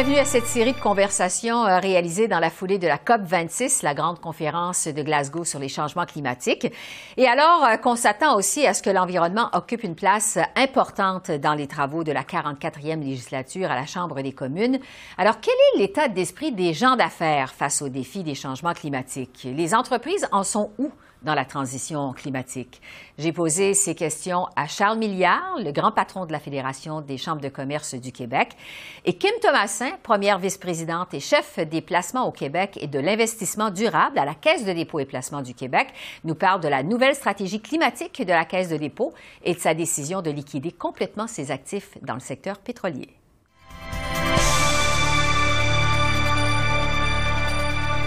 Bienvenue 0.00 0.18
à 0.18 0.24
cette 0.24 0.46
série 0.46 0.72
de 0.72 0.80
conversations 0.80 1.66
euh, 1.66 1.78
réalisées 1.78 2.26
dans 2.26 2.38
la 2.38 2.48
foulée 2.48 2.78
de 2.78 2.86
la 2.86 2.96
COP 2.96 3.20
26, 3.20 3.82
la 3.82 3.92
grande 3.92 4.18
conférence 4.18 4.88
de 4.88 5.02
Glasgow 5.02 5.44
sur 5.44 5.58
les 5.58 5.68
changements 5.68 6.06
climatiques. 6.06 6.72
Et 7.18 7.26
alors 7.26 7.66
euh, 7.66 7.76
qu'on 7.76 7.96
s'attend 7.96 8.34
aussi 8.34 8.66
à 8.66 8.72
ce 8.72 8.82
que 8.82 8.88
l'environnement 8.88 9.50
occupe 9.52 9.84
une 9.84 9.94
place 9.94 10.38
importante 10.56 11.30
dans 11.30 11.52
les 11.52 11.66
travaux 11.66 12.02
de 12.02 12.12
la 12.12 12.22
44e 12.22 13.04
législature 13.04 13.70
à 13.70 13.74
la 13.74 13.84
Chambre 13.84 14.22
des 14.22 14.32
communes. 14.32 14.78
Alors 15.18 15.38
quel 15.38 15.52
est 15.52 15.80
l'état 15.80 16.08
d'esprit 16.08 16.52
des 16.52 16.72
gens 16.72 16.96
d'affaires 16.96 17.52
face 17.52 17.82
aux 17.82 17.90
défis 17.90 18.24
des 18.24 18.34
changements 18.34 18.72
climatiques? 18.72 19.46
Les 19.54 19.74
entreprises 19.74 20.26
en 20.32 20.44
sont 20.44 20.70
où? 20.78 20.92
Dans 21.22 21.34
la 21.34 21.44
transition 21.44 22.12
climatique. 22.12 22.80
J'ai 23.18 23.32
posé 23.32 23.74
ces 23.74 23.94
questions 23.94 24.46
à 24.56 24.66
Charles 24.66 24.98
Milliard, 24.98 25.56
le 25.58 25.72
grand 25.72 25.92
patron 25.92 26.26
de 26.26 26.32
la 26.32 26.40
Fédération 26.40 27.00
des 27.00 27.18
chambres 27.18 27.42
de 27.42 27.48
commerce 27.48 27.94
du 27.94 28.12
Québec, 28.12 28.56
et 29.04 29.14
Kim 29.14 29.32
Thomasin, 29.42 29.90
première 30.02 30.38
vice-présidente 30.38 31.12
et 31.14 31.20
chef 31.20 31.58
des 31.58 31.80
placements 31.80 32.26
au 32.26 32.32
Québec 32.32 32.78
et 32.80 32.86
de 32.86 32.98
l'investissement 32.98 33.70
durable 33.70 34.18
à 34.18 34.24
la 34.24 34.34
Caisse 34.34 34.64
de 34.64 34.72
dépôt 34.72 35.00
et 35.00 35.04
placement 35.04 35.42
du 35.42 35.54
Québec, 35.54 35.88
nous 36.24 36.34
parle 36.34 36.60
de 36.60 36.68
la 36.68 36.82
nouvelle 36.82 37.14
stratégie 37.14 37.60
climatique 37.60 38.20
de 38.24 38.32
la 38.32 38.44
Caisse 38.44 38.70
de 38.70 38.76
dépôt 38.76 39.12
et 39.44 39.54
de 39.54 39.60
sa 39.60 39.74
décision 39.74 40.22
de 40.22 40.30
liquider 40.30 40.72
complètement 40.72 41.26
ses 41.26 41.50
actifs 41.50 41.98
dans 42.02 42.14
le 42.14 42.20
secteur 42.20 42.58
pétrolier. 42.58 43.19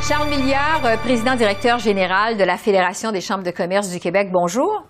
Charles 0.06 0.28
Milliard, 0.28 0.86
euh, 0.86 0.98
président 0.98 1.34
directeur 1.34 1.80
général 1.80 2.36
de 2.36 2.44
la 2.44 2.58
Fédération 2.58 3.14
des 3.14 3.22
chambres 3.22 3.44
de 3.44 3.52
commerce 3.52 3.90
du 3.90 4.02
Québec. 4.02 4.28
Bonjour. 4.34 4.84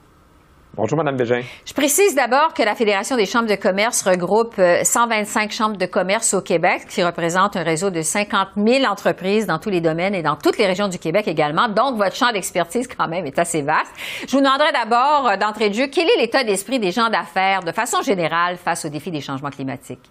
Bonjour, 0.76 0.98
Mme 0.98 1.18
Bégin. 1.18 1.42
Je 1.68 1.74
précise 1.74 2.16
d'abord 2.16 2.56
que 2.56 2.64
la 2.64 2.74
Fédération 2.74 3.16
des 3.16 3.28
chambres 3.28 3.48
de 3.48 3.54
commerce 3.54 4.02
regroupe 4.02 4.56
125 4.56 5.44
euh, 5.44 5.54
chambres 5.54 5.78
de 5.78 5.86
commerce 5.86 6.34
au 6.34 6.42
Québec, 6.42 6.88
qui 6.90 7.04
représentent 7.04 7.56
un 7.56 7.62
réseau 7.62 7.92
de 7.92 8.02
50 8.02 8.54
000 8.58 8.92
entreprises 8.92 9.46
dans 9.46 9.60
tous 9.60 9.70
les 9.70 9.82
domaines 9.82 10.16
et 10.16 10.24
dans 10.24 10.36
toutes 10.36 10.58
les 10.58 10.66
régions 10.66 10.88
du 10.88 10.98
Québec 10.98 11.28
également. 11.28 11.68
Donc, 11.68 11.96
votre 11.98 12.16
champ 12.16 12.32
d'expertise, 12.32 12.88
quand 12.88 13.08
même, 13.08 13.28
est 13.28 13.38
assez 13.38 13.62
vaste. 13.62 13.94
Je 14.28 14.32
vous 14.32 14.42
demanderai 14.42 14.72
d'abord, 14.72 15.28
euh, 15.28 15.38
d'entrée 15.38 15.70
de 15.70 15.76
jeu, 15.76 15.86
quel 15.94 16.08
est 16.10 16.22
l'état 16.22 16.44
d'esprit 16.44 16.80
des 16.80 16.90
gens 16.90 17.12
d'affaires, 17.12 17.60
de 17.60 17.72
façon 17.72 18.02
générale, 18.02 18.58
face 18.58 18.84
aux 18.84 18.90
défis 18.90 19.12
des 19.12 19.22
changements 19.22 19.52
climatiques? 19.52 20.10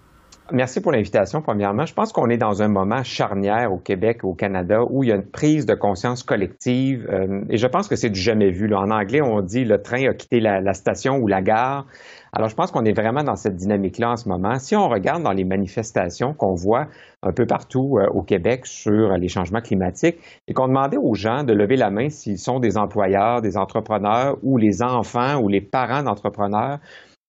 Merci 0.50 0.80
pour 0.80 0.90
l'invitation. 0.90 1.40
Premièrement, 1.40 1.86
je 1.86 1.94
pense 1.94 2.12
qu'on 2.12 2.28
est 2.28 2.36
dans 2.36 2.62
un 2.62 2.68
moment 2.68 3.04
charnière 3.04 3.72
au 3.72 3.78
Québec, 3.78 4.24
au 4.24 4.34
Canada, 4.34 4.80
où 4.90 5.04
il 5.04 5.10
y 5.10 5.12
a 5.12 5.14
une 5.14 5.24
prise 5.24 5.66
de 5.66 5.74
conscience 5.74 6.24
collective, 6.24 7.08
euh, 7.10 7.42
et 7.48 7.56
je 7.58 7.66
pense 7.68 7.86
que 7.86 7.94
c'est 7.94 8.10
du 8.10 8.20
jamais 8.20 8.50
vu. 8.50 8.72
En 8.74 8.90
anglais, 8.90 9.22
on 9.22 9.40
dit 9.40 9.64
le 9.64 9.80
train 9.80 10.08
a 10.08 10.14
quitté 10.14 10.40
la, 10.40 10.74
station 10.74 11.18
ou 11.18 11.28
la 11.28 11.42
gare. 11.42 11.86
Alors, 12.32 12.48
je 12.48 12.56
pense 12.56 12.72
qu'on 12.72 12.84
est 12.84 12.92
vraiment 12.92 13.22
dans 13.22 13.36
cette 13.36 13.54
dynamique-là 13.54 14.10
en 14.10 14.16
ce 14.16 14.28
moment. 14.28 14.58
Si 14.58 14.74
on 14.74 14.88
regarde 14.88 15.22
dans 15.22 15.32
les 15.32 15.44
manifestations 15.44 16.34
qu'on 16.34 16.54
voit 16.54 16.88
un 17.22 17.32
peu 17.32 17.46
partout 17.46 17.98
euh, 17.98 18.08
au 18.08 18.22
Québec 18.22 18.66
sur 18.66 19.16
les 19.16 19.28
changements 19.28 19.60
climatiques, 19.60 20.18
et 20.48 20.54
qu'on 20.54 20.66
demandait 20.66 20.98
aux 20.98 21.14
gens 21.14 21.44
de 21.44 21.52
lever 21.52 21.76
la 21.76 21.90
main 21.90 22.08
s'ils 22.08 22.38
sont 22.38 22.58
des 22.58 22.76
employeurs, 22.76 23.42
des 23.42 23.56
entrepreneurs 23.56 24.38
ou 24.42 24.58
les 24.58 24.82
enfants 24.82 25.40
ou 25.40 25.48
les 25.48 25.60
parents 25.60 26.02
d'entrepreneurs, 26.02 26.78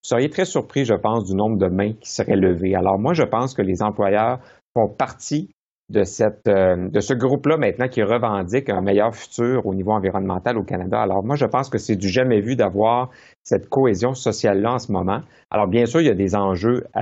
vous 0.03 0.09
seriez 0.09 0.29
très 0.29 0.43
surpris, 0.43 0.83
je 0.83 0.95
pense, 0.95 1.23
du 1.23 1.33
nombre 1.33 1.57
de 1.57 1.67
mains 1.67 1.93
qui 1.93 2.11
seraient 2.11 2.35
levées. 2.35 2.75
Alors 2.75 2.99
moi, 2.99 3.13
je 3.13 3.23
pense 3.23 3.53
que 3.53 3.61
les 3.61 3.81
employeurs 3.81 4.39
font 4.73 4.89
partie 4.89 5.55
de, 5.87 6.03
cette, 6.03 6.47
euh, 6.49 6.89
de 6.89 6.99
ce 6.99 7.13
groupe-là 7.13 7.55
maintenant 7.55 7.87
qui 7.87 8.03
revendique 8.03 8.69
un 8.69 8.81
meilleur 8.81 9.15
futur 9.15 9.65
au 9.65 9.73
niveau 9.73 9.91
environnemental 9.91 10.57
au 10.57 10.63
Canada. 10.63 10.99
Alors 10.99 11.23
moi, 11.23 11.37
je 11.37 11.45
pense 11.45 11.69
que 11.69 11.77
c'est 11.77 11.95
du 11.95 12.09
jamais 12.09 12.41
vu 12.41 12.57
d'avoir 12.57 13.11
cette 13.43 13.69
cohésion 13.69 14.13
sociale-là 14.13 14.73
en 14.73 14.79
ce 14.79 14.91
moment. 14.91 15.21
Alors 15.53 15.67
bien 15.67 15.85
sûr, 15.85 16.01
il 16.01 16.07
y 16.07 16.09
a 16.09 16.15
des 16.15 16.35
enjeux 16.35 16.83
euh, 16.97 17.01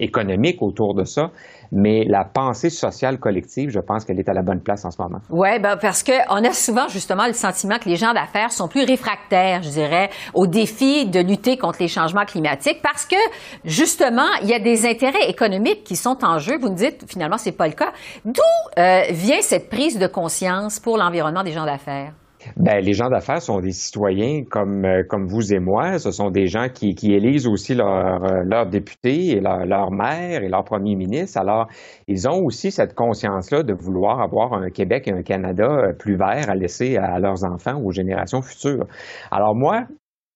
économiques 0.00 0.60
autour 0.60 0.94
de 0.94 1.04
ça, 1.04 1.30
mais 1.70 2.04
la 2.04 2.24
pensée 2.24 2.68
sociale 2.68 3.18
collective, 3.20 3.70
je 3.70 3.78
pense 3.78 4.04
qu'elle 4.04 4.18
est 4.18 4.28
à 4.28 4.32
la 4.32 4.42
bonne 4.42 4.60
place 4.60 4.84
en 4.84 4.90
ce 4.90 5.00
moment. 5.00 5.20
Oui, 5.30 5.60
ben 5.60 5.76
parce 5.76 6.02
qu'on 6.02 6.44
a 6.44 6.52
souvent 6.52 6.88
justement 6.88 7.28
le 7.28 7.32
sentiment 7.32 7.78
que 7.78 7.88
les 7.88 7.94
gens 7.94 8.12
d'affaires 8.12 8.50
sont 8.50 8.66
plus 8.66 8.84
réfractaires, 8.84 9.62
je 9.62 9.70
dirais, 9.70 10.10
au 10.34 10.48
défi 10.48 11.06
de 11.06 11.20
lutter 11.20 11.56
contre 11.58 11.78
les 11.78 11.86
changements 11.86 12.24
climatiques 12.24 12.82
parce 12.82 13.06
que 13.06 13.16
justement, 13.64 14.30
il 14.42 14.48
y 14.48 14.54
a 14.54 14.58
des 14.58 14.84
intérêts 14.84 15.28
économiques 15.28 15.84
qui 15.84 15.94
sont 15.94 16.18
en 16.24 16.38
jeu. 16.38 16.58
Vous 16.58 16.70
nous 16.70 16.74
dites 16.74 17.04
finalement, 17.08 17.38
c'est 17.38 17.56
pas 17.56 17.68
le 17.68 17.74
cas. 17.74 17.92
D'où 18.24 18.42
euh, 18.78 19.02
vient 19.10 19.42
cette 19.42 19.70
prise 19.70 19.96
de 19.96 20.08
conscience 20.08 20.80
pour 20.80 20.98
l'environnement 20.98 21.44
des 21.44 21.52
gens 21.52 21.64
d'affaires? 21.64 22.12
Ben, 22.56 22.84
les 22.84 22.92
gens 22.92 23.08
d'affaires 23.08 23.42
sont 23.42 23.60
des 23.60 23.72
citoyens 23.72 24.44
comme, 24.44 24.84
euh, 24.84 25.02
comme 25.08 25.26
vous 25.26 25.52
et 25.52 25.58
moi. 25.58 25.98
Ce 25.98 26.10
sont 26.10 26.30
des 26.30 26.46
gens 26.46 26.68
qui, 26.72 26.94
qui 26.94 27.12
élisent 27.12 27.46
aussi 27.46 27.74
leurs 27.74 28.18
leur 28.44 28.66
euh, 28.66 28.70
députés 28.70 29.30
et 29.30 29.40
leur, 29.40 29.66
leur 29.66 29.90
maire 29.90 30.42
et 30.42 30.48
leur 30.48 30.64
premier 30.64 30.94
ministre. 30.94 31.38
Alors, 31.38 31.66
ils 32.08 32.28
ont 32.28 32.44
aussi 32.44 32.70
cette 32.70 32.94
conscience-là 32.94 33.62
de 33.62 33.74
vouloir 33.74 34.20
avoir 34.20 34.54
un 34.54 34.70
Québec 34.70 35.08
et 35.08 35.12
un 35.12 35.22
Canada 35.22 35.68
euh, 35.68 35.92
plus 35.92 36.16
vert 36.16 36.48
à 36.48 36.54
laisser 36.54 36.96
à 36.96 37.18
leurs 37.18 37.44
enfants 37.44 37.80
aux 37.82 37.92
générations 37.92 38.42
futures. 38.42 38.86
Alors 39.30 39.54
moi, 39.54 39.86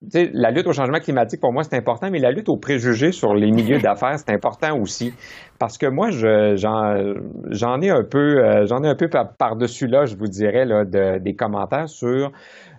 la 0.02 0.50
lutte 0.50 0.66
au 0.66 0.72
changement 0.72 0.98
climatique, 0.98 1.40
pour 1.40 1.52
moi, 1.52 1.62
c'est 1.62 1.76
important, 1.76 2.10
mais 2.10 2.20
la 2.20 2.30
lutte 2.30 2.48
aux 2.48 2.56
préjugés 2.56 3.12
sur 3.12 3.34
les 3.34 3.50
milieux 3.50 3.78
d'affaires, 3.82 4.18
c'est 4.18 4.32
important 4.32 4.78
aussi. 4.78 5.12
Parce 5.58 5.76
que 5.76 5.86
moi, 5.86 6.08
j'en 6.10 7.80
ai 7.80 7.90
un 7.90 8.04
peu, 8.04 8.38
euh, 8.38 8.66
j'en 8.66 8.82
ai 8.82 8.88
un 8.88 8.94
peu 8.94 9.08
par-dessus 9.08 9.86
là, 9.86 10.06
je 10.06 10.16
vous 10.16 10.26
dirais, 10.26 10.64
là, 10.64 10.84
des 11.18 11.34
commentaires 11.34 11.88
sur 11.88 12.32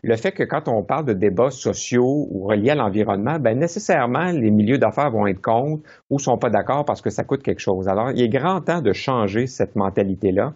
le 0.03 0.15
fait 0.15 0.31
que 0.31 0.43
quand 0.43 0.67
on 0.67 0.83
parle 0.83 1.05
de 1.05 1.13
débats 1.13 1.51
sociaux 1.51 2.27
ou 2.31 2.47
reliés 2.47 2.71
à 2.71 2.75
l'environnement, 2.75 3.38
ben 3.39 3.59
nécessairement, 3.59 4.31
les 4.31 4.49
milieux 4.49 4.79
d'affaires 4.79 5.11
vont 5.11 5.27
être 5.27 5.41
contre 5.41 5.83
ou 6.09 6.17
sont 6.17 6.38
pas 6.38 6.49
d'accord 6.49 6.85
parce 6.85 7.01
que 7.01 7.11
ça 7.11 7.23
coûte 7.23 7.43
quelque 7.43 7.59
chose. 7.59 7.88
Alors, 7.88 8.09
il 8.09 8.23
est 8.23 8.29
grand 8.29 8.61
temps 8.61 8.81
de 8.81 8.93
changer 8.93 9.45
cette 9.45 9.75
mentalité-là. 9.75 10.53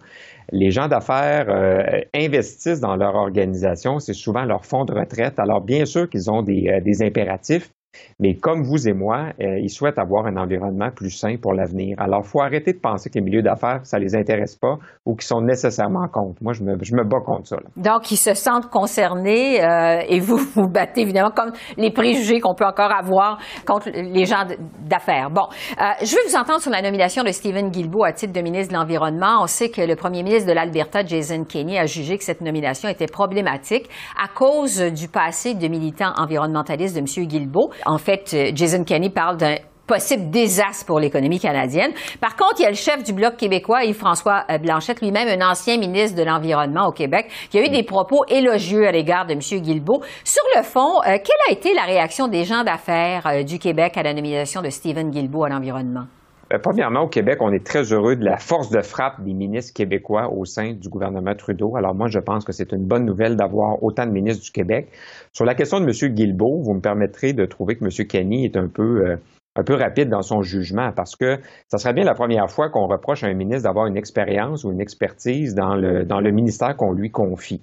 Les 0.52 0.70
gens 0.70 0.88
d'affaires 0.88 1.46
euh, 1.48 2.00
investissent 2.14 2.80
dans 2.80 2.96
leur 2.96 3.14
organisation, 3.16 3.98
c'est 3.98 4.12
souvent 4.12 4.44
leur 4.44 4.64
fonds 4.64 4.84
de 4.84 4.92
retraite. 4.92 5.38
Alors, 5.38 5.60
bien 5.60 5.84
sûr 5.84 6.08
qu'ils 6.08 6.30
ont 6.30 6.42
des, 6.42 6.68
euh, 6.68 6.80
des 6.80 7.02
impératifs, 7.02 7.70
mais 8.18 8.34
comme 8.34 8.62
vous 8.62 8.88
et 8.88 8.94
moi, 8.94 9.32
euh, 9.40 9.58
ils 9.60 9.68
souhaitent 9.68 9.98
avoir 9.98 10.26
un 10.26 10.36
environnement 10.36 10.90
plus 10.90 11.10
sain 11.10 11.36
pour 11.40 11.52
l'avenir. 11.52 11.96
Alors, 11.98 12.22
il 12.24 12.28
faut 12.28 12.40
arrêter 12.40 12.72
de 12.72 12.78
penser 12.78 13.10
que 13.10 13.18
les 13.18 13.24
milieux 13.24 13.42
d'affaires, 13.42 13.80
ça 13.84 13.98
les 13.98 14.16
intéresse 14.16 14.56
pas 14.56 14.76
ou 15.04 15.14
qu'ils 15.14 15.26
sont 15.26 15.42
nécessairement 15.42 16.08
contre. 16.08 16.42
Moi, 16.42 16.52
je 16.54 16.62
me, 16.62 16.76
je 16.82 16.94
me 16.94 17.04
bats 17.04 17.20
contre 17.24 17.46
ça. 17.46 17.56
Donc, 17.76 18.10
ils 18.10 18.16
se 18.16 18.34
sentent 18.34 18.70
concernés 18.70 19.62
euh, 19.62 20.00
et 20.08 20.20
vous 20.20 20.36
vous 20.54 20.68
battez 20.68 21.02
évidemment 21.02 21.30
contre 21.30 21.58
les 21.76 21.90
préjugés 21.90 22.40
qu'on 22.40 22.54
peut 22.54 22.64
encore 22.64 22.90
avoir 22.90 23.38
contre 23.66 23.90
les 23.90 24.24
gens 24.24 24.44
d'affaires. 24.88 25.30
Bon, 25.30 25.48
euh, 25.80 25.84
je 26.02 26.14
veux 26.14 26.22
vous 26.26 26.36
entendre 26.36 26.60
sur 26.60 26.70
la 26.70 26.80
nomination 26.80 27.22
de 27.22 27.30
Stephen 27.30 27.70
Guilbeault 27.70 28.04
à 28.04 28.12
titre 28.12 28.32
de 28.32 28.40
ministre 28.40 28.72
de 28.72 28.78
l'Environnement. 28.78 29.42
On 29.42 29.46
sait 29.46 29.68
que 29.68 29.82
le 29.82 29.96
premier 29.96 30.22
ministre 30.22 30.48
de 30.48 30.54
l'Alberta, 30.54 31.04
Jason 31.04 31.44
Kenney, 31.44 31.78
a 31.78 31.86
jugé 31.86 32.16
que 32.16 32.24
cette 32.24 32.40
nomination 32.40 32.88
était 32.88 33.06
problématique 33.06 33.88
à 34.18 34.28
cause 34.28 34.80
du 34.80 35.08
passé 35.08 35.54
de 35.54 35.68
militant 35.68 36.12
environnementaliste 36.16 36.94
de 36.94 37.00
M. 37.00 37.26
Guilbeault. 37.26 37.70
En 37.86 37.98
fait, 37.98 38.34
euh, 38.34 38.50
Jason 38.54 38.84
Kenney 38.84 39.10
parle 39.10 39.36
d'un 39.36 39.54
possible 39.86 40.30
désastre 40.30 40.84
pour 40.84 40.98
l'économie 40.98 41.38
canadienne. 41.38 41.92
Par 42.20 42.34
contre, 42.34 42.56
il 42.58 42.62
y 42.64 42.66
a 42.66 42.70
le 42.70 42.76
chef 42.76 43.04
du 43.04 43.12
Bloc 43.12 43.36
québécois, 43.36 43.84
Yves-François 43.84 44.44
euh, 44.50 44.58
Blanchette, 44.58 45.00
lui-même 45.00 45.28
un 45.28 45.48
ancien 45.48 45.78
ministre 45.78 46.18
de 46.18 46.24
l'Environnement 46.24 46.88
au 46.88 46.92
Québec, 46.92 47.30
qui 47.50 47.58
a 47.58 47.64
eu 47.64 47.68
des 47.68 47.84
propos 47.84 48.24
élogieux 48.28 48.88
à 48.88 48.90
l'égard 48.90 49.26
de 49.26 49.34
M. 49.34 49.38
Guilbeault. 49.38 50.02
Sur 50.24 50.42
le 50.56 50.64
fond, 50.64 51.00
euh, 51.02 51.18
quelle 51.22 51.48
a 51.48 51.52
été 51.52 51.72
la 51.72 51.84
réaction 51.84 52.26
des 52.26 52.44
gens 52.44 52.64
d'affaires 52.64 53.44
du 53.44 53.60
Québec 53.60 53.96
à 53.96 54.02
la 54.02 54.12
nomination 54.12 54.60
de 54.60 54.70
Stephen 54.70 55.10
Guilbeault 55.10 55.44
à 55.44 55.50
l'environnement? 55.50 56.06
Premièrement, 56.62 57.02
au 57.02 57.08
Québec, 57.08 57.38
on 57.40 57.52
est 57.52 57.66
très 57.66 57.92
heureux 57.92 58.14
de 58.14 58.24
la 58.24 58.36
force 58.36 58.70
de 58.70 58.80
frappe 58.80 59.20
des 59.24 59.34
ministres 59.34 59.74
québécois 59.74 60.32
au 60.32 60.44
sein 60.44 60.74
du 60.74 60.88
gouvernement 60.88 61.34
Trudeau. 61.34 61.74
Alors 61.76 61.92
moi, 61.92 62.06
je 62.06 62.20
pense 62.20 62.44
que 62.44 62.52
c'est 62.52 62.72
une 62.72 62.86
bonne 62.86 63.04
nouvelle 63.04 63.34
d'avoir 63.34 63.82
autant 63.82 64.06
de 64.06 64.12
ministres 64.12 64.44
du 64.44 64.52
Québec. 64.52 64.88
Sur 65.32 65.44
la 65.44 65.56
question 65.56 65.80
de 65.80 65.84
M. 65.84 66.14
Guilbeault, 66.14 66.62
vous 66.62 66.74
me 66.74 66.80
permettrez 66.80 67.32
de 67.32 67.46
trouver 67.46 67.74
que 67.74 67.84
M. 67.84 68.06
Kenny 68.06 68.44
est 68.44 68.56
un 68.56 68.68
peu 68.68 68.82
euh, 68.82 69.16
un 69.56 69.62
peu 69.62 69.74
rapide 69.74 70.08
dans 70.08 70.22
son 70.22 70.42
jugement 70.42 70.90
parce 70.94 71.16
que 71.16 71.38
ça 71.68 71.78
serait 71.78 71.94
bien 71.94 72.04
la 72.04 72.14
première 72.14 72.50
fois 72.50 72.68
qu'on 72.68 72.86
reproche 72.86 73.24
à 73.24 73.28
un 73.28 73.34
ministre 73.34 73.64
d'avoir 73.64 73.86
une 73.86 73.96
expérience 73.96 74.64
ou 74.64 74.72
une 74.72 74.80
expertise 74.80 75.54
dans 75.54 75.74
le, 75.74 76.04
dans 76.04 76.20
le 76.20 76.30
ministère 76.30 76.76
qu'on 76.76 76.92
lui 76.92 77.10
confie. 77.10 77.62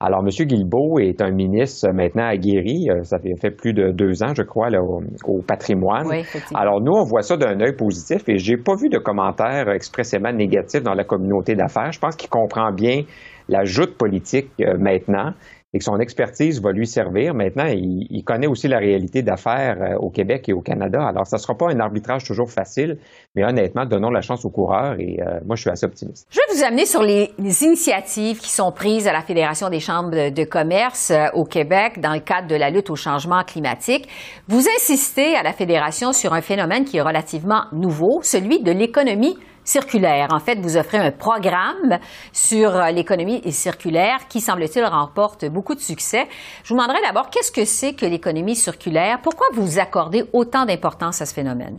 Alors, 0.00 0.20
M. 0.20 0.28
Guilbeault 0.46 0.98
est 0.98 1.20
un 1.22 1.30
ministre 1.30 1.90
maintenant 1.92 2.26
aguerri. 2.26 2.88
Euh, 2.90 3.02
ça 3.02 3.18
fait, 3.18 3.34
fait 3.40 3.50
plus 3.50 3.72
de 3.72 3.90
deux 3.92 4.22
ans, 4.22 4.34
je 4.34 4.42
crois, 4.42 4.70
là, 4.70 4.80
au, 4.82 5.42
patrimoine. 5.42 6.06
Alors, 6.54 6.80
nous, 6.80 6.92
on 6.92 7.04
voit 7.04 7.22
ça 7.22 7.36
d'un 7.36 7.60
œil 7.60 7.76
positif 7.76 8.28
et 8.28 8.38
j'ai 8.38 8.56
pas 8.56 8.74
vu 8.76 8.88
de 8.88 8.98
commentaires 8.98 9.68
expressément 9.70 10.32
négatifs 10.32 10.82
dans 10.82 10.94
la 10.94 11.04
communauté 11.04 11.54
d'affaires. 11.54 11.92
Je 11.92 11.98
pense 11.98 12.16
qu'il 12.16 12.30
comprend 12.30 12.72
bien 12.72 13.02
la 13.48 13.64
joute 13.64 13.96
politique 13.98 14.48
euh, 14.60 14.76
maintenant 14.78 15.32
et 15.74 15.78
que 15.78 15.84
son 15.84 15.98
expertise 15.98 16.62
va 16.62 16.70
lui 16.70 16.86
servir. 16.86 17.34
Maintenant, 17.34 17.66
il, 17.66 18.22
connaît 18.24 18.46
aussi 18.46 18.68
la 18.68 18.78
réalité 18.78 19.22
d'affaires 19.22 19.76
euh, 19.82 19.96
au 19.98 20.08
Québec 20.08 20.48
et 20.48 20.52
au 20.52 20.60
Canada. 20.60 21.04
Alors, 21.04 21.26
ça 21.26 21.36
ne 21.36 21.40
sera 21.40 21.54
pas 21.54 21.66
un 21.68 21.80
arbitrage 21.80 22.24
toujours 22.24 22.48
facile, 22.48 22.96
mais 23.34 23.44
honnêtement, 23.44 23.84
donnons 23.84 24.10
la 24.10 24.20
chance 24.20 24.44
aux 24.44 24.50
coureurs 24.50 24.94
et 25.00 25.18
euh, 25.20 25.40
moi, 25.44 25.56
je 25.56 25.62
suis 25.62 25.70
assez 25.70 25.84
optimiste. 25.84 26.28
Je 26.30 26.38
vais 26.38 26.56
vous 26.56 26.64
amener 26.64 26.86
sur 26.86 27.02
les, 27.02 27.32
initiatives 27.38 28.38
qui 28.38 28.50
sont 28.50 28.70
prises 28.70 29.08
à 29.08 29.12
la 29.12 29.22
Fédération 29.22 29.68
des 29.68 29.80
chambres 29.80 30.10
de, 30.10 30.44
commerce 30.44 31.10
euh, 31.10 31.26
au 31.34 31.44
Québec 31.44 32.00
dans 32.00 32.12
le 32.12 32.20
cadre 32.20 32.46
de 32.46 32.54
la 32.54 32.70
lutte 32.70 32.90
au 32.90 32.96
changement 32.96 33.42
climatique. 33.42 34.08
Vous 34.46 34.64
insistez 34.76 35.34
à 35.34 35.42
la 35.42 35.52
Fédération 35.52 36.12
sur 36.12 36.34
un 36.34 36.40
phénomène 36.40 36.84
qui 36.84 36.98
est 36.98 37.02
relativement 37.02 37.64
nouveau, 37.72 38.20
celui 38.22 38.62
de 38.62 38.70
l'économie 38.70 39.36
circulaire. 39.64 40.28
En 40.30 40.38
fait, 40.38 40.58
vous 40.60 40.76
offrez 40.76 40.98
un 40.98 41.10
programme 41.10 41.98
sur 42.32 42.76
euh, 42.76 42.90
l'économie 42.90 43.40
circulaire 43.50 44.28
qui, 44.28 44.40
semble-t-il, 44.40 44.84
remporte 44.84 45.46
beaucoup 45.46 45.74
de 45.74 45.80
succès. 45.80 46.26
Je 46.62 46.68
vous 46.68 46.74
demanderai 46.80 47.00
d'abord, 47.02 47.30
qu'est-ce 47.30 47.52
que 47.52 47.64
c'est 47.64 47.94
que 47.94 48.06
l'économie 48.06 48.56
circulaire? 48.56 49.18
Pourquoi 49.22 49.46
vous 49.52 49.78
accordez 49.78 50.24
autant 50.32 50.64
d'importance 50.66 51.20
à 51.22 51.26
ce 51.26 51.34
phénomène? 51.34 51.78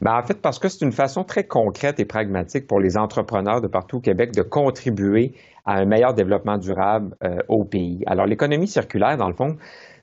Ben, 0.00 0.18
en 0.18 0.22
fait, 0.22 0.40
parce 0.42 0.58
que 0.58 0.68
c'est 0.68 0.84
une 0.84 0.92
façon 0.92 1.24
très 1.24 1.44
concrète 1.44 2.00
et 2.00 2.04
pragmatique 2.04 2.66
pour 2.66 2.80
les 2.80 2.98
entrepreneurs 2.98 3.60
de 3.60 3.68
partout 3.68 3.98
au 3.98 4.00
Québec 4.00 4.32
de 4.34 4.42
contribuer 4.42 5.32
à 5.64 5.74
un 5.74 5.84
meilleur 5.84 6.14
développement 6.14 6.58
durable 6.58 7.14
euh, 7.24 7.38
au 7.48 7.64
pays. 7.64 8.02
Alors, 8.06 8.26
l'économie 8.26 8.68
circulaire, 8.68 9.16
dans 9.16 9.28
le 9.28 9.34
fond, 9.34 9.56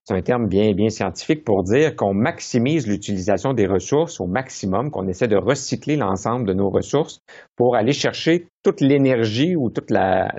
c'est 0.05 0.15
un 0.15 0.21
terme 0.21 0.47
bien, 0.47 0.73
bien 0.73 0.89
scientifique 0.89 1.45
pour 1.45 1.63
dire 1.63 1.95
qu'on 1.95 2.13
maximise 2.13 2.87
l'utilisation 2.87 3.53
des 3.53 3.67
ressources 3.67 4.19
au 4.19 4.27
maximum, 4.27 4.91
qu'on 4.91 5.07
essaie 5.07 5.29
de 5.29 5.37
recycler 5.37 5.95
l'ensemble 5.95 6.45
de 6.45 6.53
nos 6.53 6.69
ressources 6.69 7.21
pour 7.55 7.77
aller 7.77 7.93
chercher 7.93 8.47
toute 8.63 8.81
l'énergie 8.81 9.55
ou 9.55 9.69
toute 9.69 9.91
la, 9.91 10.29